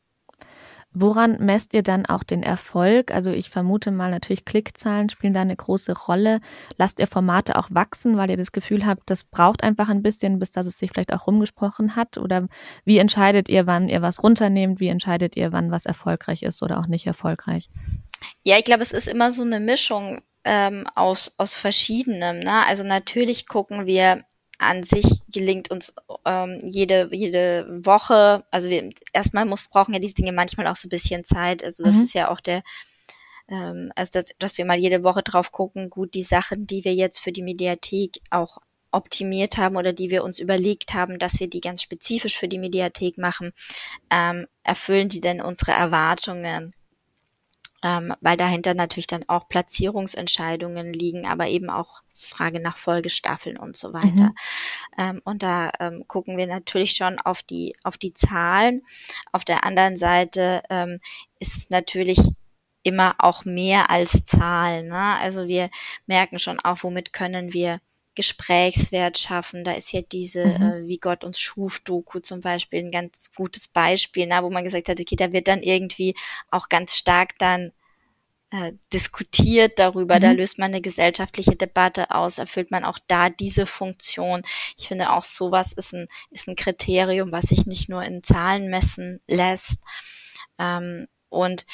Woran 0.95 1.39
messt 1.41 1.73
ihr 1.73 1.83
dann 1.83 2.05
auch 2.05 2.23
den 2.23 2.43
Erfolg? 2.43 3.13
Also 3.13 3.31
ich 3.31 3.49
vermute 3.49 3.91
mal 3.91 4.11
natürlich 4.11 4.45
Klickzahlen 4.45 5.09
spielen 5.09 5.33
da 5.33 5.41
eine 5.41 5.57
große 5.57 5.97
Rolle. 5.97 6.41
Lasst 6.77 7.01
ihr 7.01 7.07
Formate 7.07 7.57
auch 7.57 7.69
wachsen, 7.71 8.19
weil 8.19 8.31
ihr 8.31 8.37
das 8.37 8.53
Gefühl 8.53 8.85
habt, 8.85 9.09
das 9.09 9.25
braucht 9.25 9.63
einfach 9.63 9.89
ein 9.89 10.03
bisschen, 10.03 10.39
bis 10.39 10.53
dass 10.53 10.67
es 10.67 10.79
sich 10.79 10.91
vielleicht 10.91 11.13
auch 11.13 11.27
rumgesprochen 11.27 11.97
hat? 11.97 12.19
Oder 12.19 12.47
wie 12.85 12.99
entscheidet 12.99 13.49
ihr, 13.49 13.67
wann 13.67 13.89
ihr 13.89 14.03
was 14.03 14.23
runternehmt? 14.23 14.81
Wie 14.81 14.89
entscheidet 14.89 15.37
ihr, 15.37 15.53
wann 15.53 15.71
was 15.71 15.87
erfolgreich 15.87 16.43
ist 16.43 16.63
oder 16.63 16.79
auch 16.79 16.87
nicht 16.87 17.07
erfolgreich? 17.07 17.71
Ja, 18.43 18.59
ich 18.59 18.65
glaube, 18.65 18.83
es 18.83 18.93
ist 18.93 19.09
immer 19.09 19.33
so 19.33 19.43
eine 19.43 19.61
Mischung 19.61 20.21
ähm, 20.45 20.87
aus, 20.95 21.35
aus 21.39 21.57
verschiedenem. 21.57 22.41
Ne? 22.41 22.67
Also 22.67 22.85
natürlich 22.85 23.47
gucken 23.47 23.87
wir 23.87 24.23
an 24.63 24.83
sich 24.83 25.05
gelingt 25.29 25.71
uns 25.71 25.95
ähm, 26.25 26.59
jede 26.65 27.09
jede 27.13 27.67
Woche, 27.85 28.45
also 28.51 28.71
wir 28.71 28.91
erstmal 29.13 29.45
muss 29.45 29.69
brauchen 29.69 29.95
ja 29.95 30.01
diese 30.01 30.15
Dinge 30.15 30.33
manchmal 30.33 30.67
auch 30.67 30.77
so 30.77 30.87
ein 30.87 30.91
bisschen 30.91 31.25
Zeit. 31.25 31.63
Also 31.65 31.85
das 31.85 31.97
mhm. 31.97 32.03
ist 32.03 32.15
ja 32.15 32.31
auch 32.31 32.41
der 32.41 32.63
ähm, 33.49 33.93
also 33.97 34.11
dass, 34.13 34.31
dass 34.39 34.59
wir 34.59 34.65
mal 34.65 34.79
jede 34.79 35.03
Woche 35.05 35.23
drauf 35.23 35.53
gucken, 35.53 35.91
gut 35.91 36.15
die 36.15 36.23
Sachen, 36.23 36.67
die 36.67 36.85
wir 36.85 36.95
jetzt 36.95 37.19
für 37.19 37.33
die 37.33 37.43
Mediathek 37.43 38.21
auch 38.31 38.59
optimiert 38.93 39.57
haben 39.57 39.77
oder 39.77 39.93
die 39.93 40.11
wir 40.11 40.23
uns 40.23 40.39
überlegt 40.39 40.95
haben, 40.95 41.19
dass 41.19 41.41
wir 41.41 41.49
die 41.49 41.61
ganz 41.61 41.83
spezifisch 41.83 42.37
für 42.37 42.49
die 42.49 42.59
Mediathek 42.59 43.19
machen, 43.19 43.53
ähm, 44.11 44.47
erfüllen 44.63 45.09
die 45.09 45.21
denn 45.21 45.41
unsere 45.41 45.73
Erwartungen? 45.73 46.75
Ähm, 47.83 48.15
weil 48.21 48.37
dahinter 48.37 48.75
natürlich 48.75 49.07
dann 49.07 49.25
auch 49.29 49.49
Platzierungsentscheidungen 49.49 50.93
liegen, 50.93 51.27
aber 51.27 51.49
eben 51.49 51.69
auch 51.69 52.03
Frage 52.15 52.61
nach 52.61 52.77
Folgestaffeln 52.77 53.57
und 53.57 53.77
so 53.77 53.93
weiter. 53.93 54.27
Mhm. 54.27 54.35
Ähm, 54.99 55.23
und 55.25 55.43
da 55.43 55.71
ähm, 55.81 56.05
gucken 56.07 56.37
wir 56.37 56.47
natürlich 56.47 56.93
schon 56.93 57.19
auf 57.19 57.43
die 57.43 57.75
auf 57.83 57.99
die 57.99 58.15
Zahlen. 58.15 58.83
Auf 59.33 59.45
der 59.45 59.65
anderen 59.65 59.97
Seite 59.97 60.63
ähm, 60.71 61.01
ist 61.39 61.57
es 61.57 61.71
natürlich 61.71 62.21
immer 62.83 63.15
auch 63.19 63.45
mehr 63.45 63.91
als 63.91 64.25
Zahlen. 64.25 64.89
Ne? 64.89 65.17
Also 65.21 65.47
wir 65.49 65.71
merken 66.07 66.39
schon 66.39 66.61
auch, 66.61 66.79
womit 66.83 67.13
können 67.13 67.53
wir 67.53 67.81
Gesprächswert 68.15 69.19
schaffen. 69.19 69.65
Da 69.65 69.73
ist 69.73 69.93
ja 69.93 70.03
diese, 70.03 70.47
mhm. 70.47 70.63
äh, 70.63 70.87
wie 70.87 70.99
Gott 70.99 71.25
uns 71.25 71.41
schuf, 71.41 71.81
Doku 71.81 72.21
zum 72.21 72.41
Beispiel 72.41 72.81
ein 72.81 72.91
ganz 72.91 73.31
gutes 73.35 73.69
Beispiel, 73.69 74.27
na, 74.27 74.43
wo 74.43 74.51
man 74.51 74.65
gesagt 74.65 74.89
hat, 74.89 75.01
okay, 75.01 75.17
da 75.17 75.33
wird 75.33 75.49
dann 75.49 75.63
irgendwie 75.63 76.15
auch 76.51 76.69
ganz 76.69 76.97
stark 76.97 77.39
dann 77.39 77.73
äh, 78.51 78.73
diskutiert 78.93 79.79
darüber, 79.79 80.17
mhm. 80.17 80.21
da 80.21 80.31
löst 80.33 80.59
man 80.59 80.73
eine 80.73 80.83
gesellschaftliche 80.83 81.57
Debatte 81.57 82.11
aus, 82.11 82.39
erfüllt 82.39 82.71
man 82.71 82.85
auch 82.85 82.99
da 83.07 83.31
diese 83.31 83.65
Funktion. 83.65 84.43
Ich 84.77 84.89
finde 84.89 85.13
auch 85.13 85.23
sowas 85.23 85.73
ist 85.73 85.95
ein, 85.95 86.07
ist 86.31 86.49
ein 86.49 86.57
Kriterium, 86.57 87.33
was 87.33 87.45
sich 87.47 87.65
nicht 87.67 87.89
nur 87.89 88.03
in 88.03 88.23
Zahlen 88.23 88.69
messen 88.69 89.21
lässt. 89.27 89.81
Ähm, 90.59 91.09
und 91.31 91.65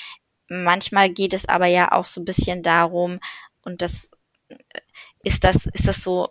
manchmal 0.49 1.11
geht 1.11 1.35
es 1.35 1.49
aber 1.49 1.67
ja 1.67 1.91
auch 1.91 2.07
so 2.07 2.21
ein 2.21 2.25
bisschen 2.25 2.63
darum, 2.63 3.19
und 3.69 3.83
das 3.83 4.11
ist 5.29 5.45
das, 5.45 5.67
ist 5.67 5.87
das 5.87 6.03
so, 6.03 6.31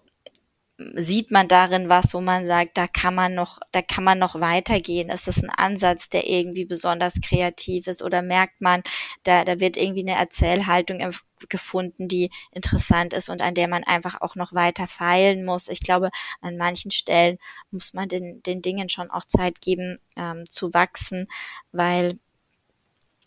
sieht 0.96 1.30
man 1.30 1.48
darin 1.48 1.88
was, 1.88 2.16
wo 2.16 2.22
man 2.22 2.48
sagt, 2.48 2.78
da 2.78 2.88
kann 2.88 3.14
man 3.14 3.36
noch, 3.36 3.60
da 3.72 3.84
kann 3.84 4.04
man 4.04 4.18
noch 4.18 4.42
weitergehen. 4.42 5.10
Ist 5.10 5.28
das 5.28 5.44
ein 5.44 5.52
Ansatz, 5.52 6.10
der 6.10 6.28
irgendwie 6.28 6.66
besonders 6.66 7.22
kreativ 7.22 7.86
ist 7.86 8.02
oder 8.02 8.24
merkt 8.24 8.60
man, 8.60 8.82
da, 9.24 9.46
da 9.46 9.60
wird 9.60 9.78
irgendwie 9.78 10.02
eine 10.02 10.20
Erzählhaltung 10.20 11.12
gefunden, 11.48 12.08
die 12.08 12.32
interessant 12.52 13.14
ist 13.14 13.30
und 13.30 13.44
an 13.44 13.54
der 13.54 13.68
man 13.68 13.84
einfach 13.84 14.20
auch 14.22 14.36
noch 14.36 14.54
weiter 14.54 14.88
feilen 14.88 15.46
muss. 15.46 15.68
Ich 15.68 15.82
glaube, 15.82 16.10
an 16.42 16.58
manchen 16.58 16.90
Stellen 16.90 17.38
muss 17.70 17.94
man 17.94 18.10
den, 18.10 18.42
den 18.42 18.64
Dingen 18.64 18.90
schon 18.90 19.12
auch 19.12 19.26
Zeit 19.26 19.62
geben, 19.62 20.00
ähm, 20.16 20.50
zu 20.50 20.74
wachsen, 20.74 21.28
weil 21.72 22.18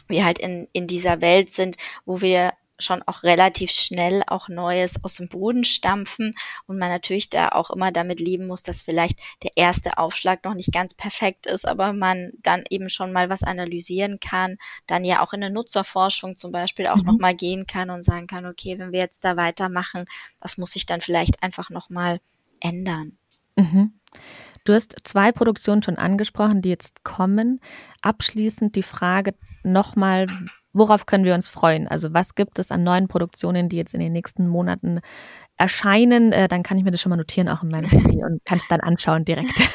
wir 0.09 0.25
halt 0.25 0.41
in, 0.41 0.67
in 0.73 0.89
dieser 0.89 1.21
Welt 1.21 1.51
sind, 1.51 1.77
wo 2.05 2.21
wir 2.21 2.53
schon 2.81 3.03
auch 3.07 3.23
relativ 3.23 3.71
schnell 3.71 4.23
auch 4.27 4.49
Neues 4.49 5.03
aus 5.05 5.17
dem 5.17 5.29
Boden 5.29 5.65
stampfen 5.65 6.35
und 6.67 6.79
man 6.79 6.89
natürlich 6.89 7.31
da 7.31 7.51
auch 7.51 7.71
immer 7.71 7.93
damit 7.93 8.21
leben 8.21 8.47
muss, 8.47 8.63
dass 8.63 8.83
vielleicht 8.83 9.19
der 9.43 9.53
erste 9.57 9.99
Aufschlag 9.99 10.45
noch 10.45 10.55
nicht 10.55 10.73
ganz 10.73 10.95
perfekt 10.95 11.47
ist, 11.47 11.67
aber 11.67 11.93
man 11.93 12.33
dann 12.43 12.65
eben 12.71 12.89
schon 12.89 13.13
mal 13.13 13.29
was 13.31 13.43
analysieren 13.43 14.21
kann, 14.21 14.57
dann 14.87 15.05
ja 15.05 15.23
auch 15.23 15.33
in 15.33 15.41
der 15.41 15.51
Nutzerforschung 15.51 16.37
zum 16.37 16.53
Beispiel 16.53 16.87
auch 16.87 16.97
mhm. 16.97 17.07
nochmal 17.07 17.35
gehen 17.35 17.67
kann 17.67 17.91
und 17.91 18.05
sagen 18.05 18.27
kann, 18.27 18.47
okay, 18.47 18.79
wenn 18.79 18.93
wir 18.93 19.01
jetzt 19.01 19.25
da 19.25 19.37
weitermachen, 19.37 20.05
was 20.41 20.59
muss 20.59 20.77
ich 20.77 20.87
dann 20.87 21.01
vielleicht 21.01 21.43
einfach 21.43 21.71
nochmal 21.71 22.21
ändern? 22.61 23.17
Mhm. 23.57 23.95
Du 24.65 24.75
hast 24.75 24.97
zwei 25.05 25.33
Produktionen 25.33 25.83
schon 25.83 25.97
angesprochen, 25.97 26.63
die 26.63 26.69
jetzt 26.69 27.03
kommen. 27.03 27.61
Abschließend 28.03 28.77
die 28.77 28.83
Frage 28.83 29.35
nochmal, 29.63 30.27
worauf 30.73 31.07
können 31.07 31.25
wir 31.25 31.35
uns 31.35 31.49
freuen? 31.49 31.89
Also 31.89 32.13
was 32.13 32.35
gibt 32.35 32.59
es 32.59 32.71
an 32.71 32.83
neuen 32.83 33.09
Produktionen, 33.09 33.69
die 33.69 33.77
jetzt 33.77 33.95
in 33.95 34.01
den 34.01 34.13
nächsten 34.13 34.47
Monaten 34.47 35.01
erscheinen? 35.57 36.33
Äh, 36.33 36.49
dann 36.49 36.63
kann 36.63 36.79
ich 36.79 36.85
mir 36.85 36.91
das 36.91 37.01
schon 37.01 37.11
mal 37.11 37.17
notieren, 37.17 37.49
auch 37.49 37.63
in 37.63 37.71
meinem 37.71 37.91
Handy 37.91 38.23
und 38.25 38.45
kann 38.45 38.59
es 38.59 38.69
dann 38.69 38.81
anschauen 38.81 39.25
direkt. 39.25 39.55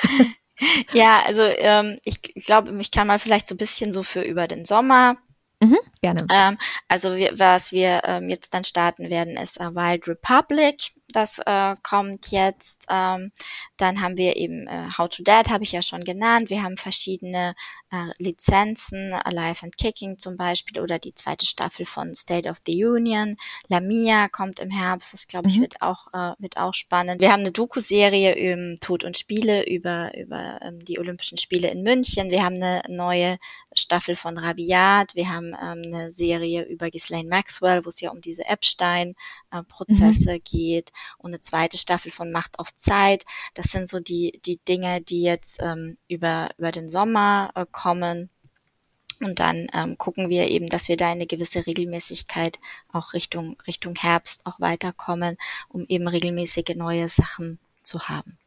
Ja, 0.93 1.19
also 1.27 1.41
ähm, 1.41 1.97
ich 2.05 2.21
glaube, 2.21 2.73
ich 2.79 2.89
kann 2.89 3.07
mal 3.07 3.19
vielleicht 3.19 3.45
so 3.45 3.55
ein 3.55 3.57
bisschen 3.57 3.91
so 3.91 4.03
für 4.03 4.21
über 4.21 4.47
den 4.47 4.63
Sommer 4.63 5.17
Mhm, 5.61 5.77
gerne. 6.01 6.27
Ähm, 6.31 6.57
also 6.87 7.15
wir, 7.15 7.39
was 7.39 7.71
wir 7.71 8.01
ähm, 8.05 8.29
jetzt 8.29 8.53
dann 8.53 8.63
starten 8.63 9.09
werden, 9.09 9.35
ist 9.37 9.59
äh, 9.59 9.73
Wild 9.73 10.07
Republic. 10.07 10.91
Das 11.15 11.39
äh, 11.39 11.75
kommt 11.81 12.31
jetzt. 12.31 12.87
Ähm, 12.89 13.31
dann 13.77 14.01
haben 14.01 14.17
wir 14.17 14.35
eben 14.35 14.67
äh, 14.67 14.89
How 14.97 15.07
to 15.07 15.23
Dad, 15.23 15.49
habe 15.49 15.63
ich 15.63 15.71
ja 15.71 15.81
schon 15.81 16.03
genannt. 16.03 16.49
Wir 16.49 16.61
haben 16.61 16.75
verschiedene 16.75 17.55
äh, 17.89 18.11
Lizenzen, 18.17 19.13
Alive 19.13 19.63
and 19.63 19.77
Kicking 19.77 20.17
zum 20.19 20.35
Beispiel 20.35 20.81
oder 20.81 20.99
die 20.99 21.15
zweite 21.15 21.45
Staffel 21.45 21.85
von 21.85 22.13
State 22.15 22.49
of 22.49 22.57
the 22.65 22.83
Union. 22.83 23.37
Lamia 23.69 24.27
kommt 24.27 24.59
im 24.59 24.69
Herbst. 24.69 25.13
Das 25.13 25.29
glaube 25.29 25.47
ich 25.47 25.55
mhm. 25.55 25.61
wird 25.61 25.81
auch 25.81 26.07
äh, 26.11 26.33
wird 26.37 26.57
auch 26.57 26.73
spannend. 26.73 27.21
Wir 27.21 27.31
haben 27.31 27.41
eine 27.41 27.53
Doku-Serie 27.53 28.35
über 28.35 28.75
Tod 28.81 29.05
und 29.05 29.17
Spiele 29.17 29.65
über 29.69 30.11
über 30.17 30.59
ähm, 30.61 30.83
die 30.83 30.99
Olympischen 30.99 31.37
Spiele 31.37 31.69
in 31.69 31.81
München. 31.81 32.29
Wir 32.29 32.43
haben 32.43 32.55
eine 32.55 32.81
neue 32.89 33.37
Staffel 33.73 34.17
von 34.17 34.37
Rabiat. 34.37 35.15
Wir 35.15 35.29
haben 35.29 35.53
ähm, 35.53 35.81
eine 35.85 36.11
Serie 36.11 36.63
über 36.63 36.89
Ghislaine 36.89 37.29
Maxwell, 37.29 37.85
wo 37.85 37.89
es 37.89 38.01
ja 38.01 38.11
um 38.11 38.19
diese 38.19 38.45
Epstein-Prozesse 38.45 39.15
äh, 39.63 40.35
mhm. 40.35 40.41
geht 40.43 40.91
und 41.17 41.31
eine 41.31 41.41
zweite 41.41 41.77
Staffel 41.77 42.11
von 42.11 42.31
Macht 42.31 42.59
auf 42.59 42.75
Zeit. 42.75 43.25
Das 43.53 43.67
sind 43.67 43.89
so 43.89 43.99
die, 43.99 44.39
die 44.45 44.57
Dinge, 44.57 45.01
die 45.01 45.21
jetzt 45.21 45.61
ähm, 45.61 45.97
über, 46.07 46.49
über 46.57 46.71
den 46.71 46.89
Sommer 46.89 47.51
äh, 47.55 47.65
kommen. 47.71 48.29
Und 49.21 49.39
dann 49.39 49.67
ähm, 49.73 49.97
gucken 49.97 50.29
wir 50.29 50.49
eben, 50.49 50.67
dass 50.67 50.89
wir 50.89 50.97
da 50.97 51.09
eine 51.09 51.25
gewisse 51.25 51.65
Regelmäßigkeit 51.65 52.59
auch 52.91 53.13
Richtung, 53.13 53.55
Richtung 53.65 53.95
Herbst 53.95 54.45
auch 54.45 54.59
weiterkommen, 54.59 55.37
um 55.69 55.85
eben 55.87 56.07
regelmäßige 56.07 56.75
neue 56.75 57.07
Sachen 57.07 57.59
zu 57.81 58.09
haben. 58.09 58.37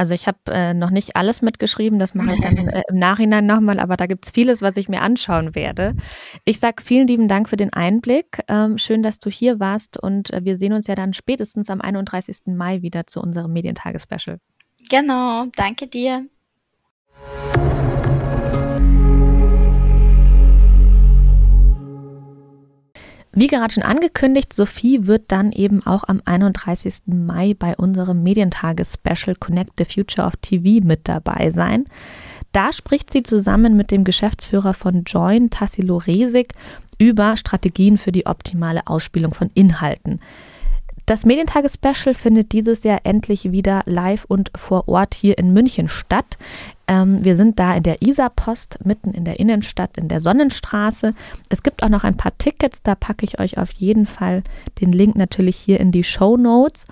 Also 0.00 0.14
ich 0.14 0.26
habe 0.26 0.38
äh, 0.46 0.72
noch 0.72 0.88
nicht 0.88 1.16
alles 1.16 1.42
mitgeschrieben, 1.42 1.98
das 1.98 2.14
mache 2.14 2.30
ich 2.30 2.40
dann 2.40 2.56
äh, 2.68 2.84
im 2.88 2.98
Nachhinein 2.98 3.44
nochmal, 3.44 3.78
aber 3.78 3.98
da 3.98 4.06
gibt 4.06 4.24
es 4.24 4.30
vieles, 4.30 4.62
was 4.62 4.78
ich 4.78 4.88
mir 4.88 5.02
anschauen 5.02 5.54
werde. 5.54 5.94
Ich 6.46 6.58
sage 6.58 6.82
vielen 6.82 7.06
lieben 7.06 7.28
Dank 7.28 7.50
für 7.50 7.58
den 7.58 7.70
Einblick. 7.70 8.42
Ähm, 8.48 8.78
schön, 8.78 9.02
dass 9.02 9.18
du 9.18 9.28
hier 9.28 9.60
warst 9.60 10.02
und 10.02 10.32
äh, 10.32 10.42
wir 10.42 10.56
sehen 10.56 10.72
uns 10.72 10.86
ja 10.86 10.94
dann 10.94 11.12
spätestens 11.12 11.68
am 11.68 11.82
31. 11.82 12.46
Mai 12.46 12.80
wieder 12.80 13.06
zu 13.06 13.20
unserem 13.20 13.52
Medientage-Special. 13.52 14.38
Genau, 14.88 15.44
danke 15.54 15.86
dir. 15.86 16.24
Wie 23.40 23.46
gerade 23.46 23.72
schon 23.72 23.84
angekündigt, 23.84 24.52
Sophie 24.52 25.06
wird 25.06 25.32
dann 25.32 25.50
eben 25.50 25.82
auch 25.86 26.04
am 26.06 26.20
31. 26.26 27.04
Mai 27.06 27.56
bei 27.58 27.74
unserem 27.74 28.22
Medientage-Special 28.22 29.34
Connect 29.34 29.70
the 29.78 29.86
Future 29.86 30.26
of 30.26 30.34
TV 30.42 30.86
mit 30.86 31.08
dabei 31.08 31.50
sein. 31.50 31.86
Da 32.52 32.70
spricht 32.70 33.10
sie 33.10 33.22
zusammen 33.22 33.78
mit 33.78 33.92
dem 33.92 34.04
Geschäftsführer 34.04 34.74
von 34.74 35.04
Join, 35.04 35.48
Tassilo 35.48 35.96
Resig, 35.96 36.52
über 36.98 37.38
Strategien 37.38 37.96
für 37.96 38.12
die 38.12 38.26
optimale 38.26 38.86
Ausspielung 38.86 39.32
von 39.32 39.50
Inhalten. 39.54 40.20
Das 41.10 41.24
Medientage-Special 41.24 42.14
findet 42.14 42.52
dieses 42.52 42.84
Jahr 42.84 43.00
endlich 43.02 43.50
wieder 43.50 43.82
live 43.84 44.24
und 44.26 44.52
vor 44.54 44.86
Ort 44.86 45.12
hier 45.12 45.38
in 45.38 45.52
München 45.52 45.88
statt. 45.88 46.38
Ähm, 46.86 47.24
wir 47.24 47.34
sind 47.34 47.58
da 47.58 47.74
in 47.74 47.82
der 47.82 48.00
Isar-Post, 48.00 48.78
mitten 48.84 49.10
in 49.10 49.24
der 49.24 49.40
Innenstadt, 49.40 49.98
in 49.98 50.06
der 50.06 50.20
Sonnenstraße. 50.20 51.14
Es 51.48 51.64
gibt 51.64 51.82
auch 51.82 51.88
noch 51.88 52.04
ein 52.04 52.16
paar 52.16 52.38
Tickets, 52.38 52.84
da 52.84 52.94
packe 52.94 53.24
ich 53.24 53.40
euch 53.40 53.58
auf 53.58 53.72
jeden 53.72 54.06
Fall 54.06 54.44
den 54.80 54.92
Link 54.92 55.16
natürlich 55.16 55.56
hier 55.56 55.80
in 55.80 55.90
die 55.90 56.04
Show 56.04 56.36
Notes. 56.36 56.86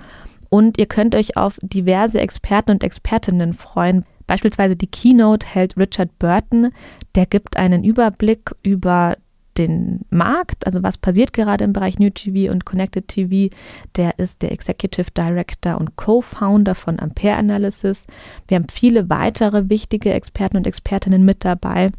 Und 0.49 0.79
ihr 0.79 0.87
könnt 0.87 1.15
euch 1.15 1.37
auf 1.37 1.61
diverse 1.63 2.21
Experten 2.21 2.73
und 2.73 2.83
Expertinnen 2.83 3.53
freuen. 3.53 4.05
Beispielsweise 4.27 4.75
die 4.75 4.89
Keynote 4.89 5.47
hält 5.47 5.77
Richard 5.77 6.19
Burton. 6.19 6.73
Der 7.15 7.27
gibt 7.27 7.57
einen 7.57 7.85
Überblick 7.85 8.51
über 8.65 9.17
den 9.59 10.01
Markt, 10.11 10.65
also 10.67 10.83
was 10.83 10.99
passiert 10.99 11.33
gerade 11.33 11.65
im 11.65 11.73
Bereich 11.73 11.99
New 11.99 12.11
TV 12.11 12.51
und 12.53 12.65
Connected 12.65 13.09
TV. 13.09 13.55
Der 13.97 14.19
ist 14.19 14.43
der 14.43 14.53
Executive 14.53 15.11
Director 15.17 15.79
und 15.79 15.97
Co-Founder 15.97 16.75
von 16.75 16.99
Ampere 16.99 17.37
Analysis. 17.37 18.07
Wir 18.47 18.57
haben 18.57 18.69
viele 18.73 19.11
weitere 19.11 19.69
wichtige 19.69 20.13
Experten 20.13 20.57
und 20.57 20.67
Expertinnen 20.67 21.25
mit 21.25 21.45
dabei. 21.45 21.91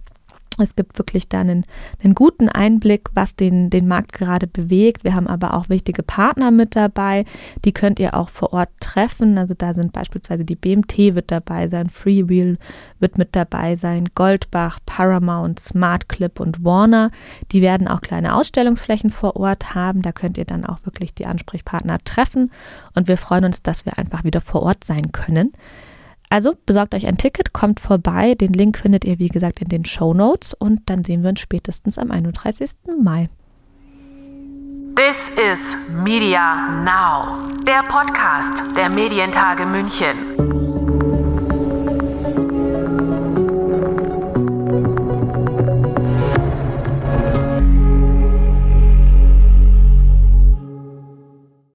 Es 0.61 0.75
gibt 0.75 0.97
wirklich 0.97 1.27
da 1.27 1.39
einen, 1.39 1.65
einen 2.03 2.15
guten 2.15 2.49
Einblick, 2.49 3.09
was 3.13 3.35
den, 3.35 3.69
den 3.69 3.87
Markt 3.87 4.13
gerade 4.13 4.47
bewegt. 4.47 5.03
Wir 5.03 5.15
haben 5.15 5.27
aber 5.27 5.53
auch 5.53 5.69
wichtige 5.69 6.03
Partner 6.03 6.51
mit 6.51 6.75
dabei. 6.75 7.25
Die 7.65 7.71
könnt 7.71 7.99
ihr 7.99 8.13
auch 8.15 8.29
vor 8.29 8.53
Ort 8.53 8.69
treffen. 8.79 9.37
Also 9.37 9.53
da 9.53 9.73
sind 9.73 9.93
beispielsweise 9.93 10.45
die 10.45 10.55
BMT 10.55 11.15
wird 11.15 11.31
dabei 11.31 11.67
sein, 11.67 11.89
Freewheel 11.89 12.57
wird 12.99 13.17
mit 13.17 13.35
dabei 13.35 13.75
sein, 13.75 14.09
Goldbach, 14.15 14.79
Paramount, 14.85 15.59
Smart 15.59 16.09
Clip 16.09 16.39
und 16.39 16.63
Warner. 16.63 17.11
Die 17.51 17.61
werden 17.61 17.87
auch 17.87 18.01
kleine 18.01 18.35
Ausstellungsflächen 18.35 19.09
vor 19.09 19.35
Ort 19.35 19.75
haben. 19.75 20.01
Da 20.01 20.11
könnt 20.11 20.37
ihr 20.37 20.45
dann 20.45 20.65
auch 20.65 20.85
wirklich 20.85 21.13
die 21.13 21.25
Ansprechpartner 21.25 21.99
treffen. 22.03 22.51
Und 22.95 23.07
wir 23.07 23.17
freuen 23.17 23.45
uns, 23.45 23.63
dass 23.63 23.85
wir 23.85 23.97
einfach 23.97 24.23
wieder 24.23 24.41
vor 24.41 24.63
Ort 24.63 24.83
sein 24.83 25.11
können. 25.11 25.53
Also 26.29 26.55
besorgt 26.65 26.93
euch 26.93 27.07
ein 27.07 27.17
Ticket, 27.17 27.53
kommt 27.53 27.79
vorbei. 27.79 28.35
Den 28.35 28.53
Link 28.53 28.77
findet 28.77 29.03
ihr, 29.03 29.17
wie 29.17 29.29
gesagt, 29.29 29.61
in 29.61 29.69
den 29.69 29.85
Show 29.85 30.13
Notes 30.13 30.53
und 30.53 30.81
dann 30.85 31.03
sehen 31.03 31.23
wir 31.23 31.31
uns 31.31 31.39
spätestens 31.39 31.97
am 31.97 32.11
31. 32.11 32.71
Mai. 33.01 33.29
This 34.95 35.29
is 35.29 35.75
Media 36.03 36.69
Now, 36.83 37.63
der 37.65 37.83
Podcast 37.83 38.63
der 38.77 38.89
Medientage 38.89 39.65
München. 39.65 40.58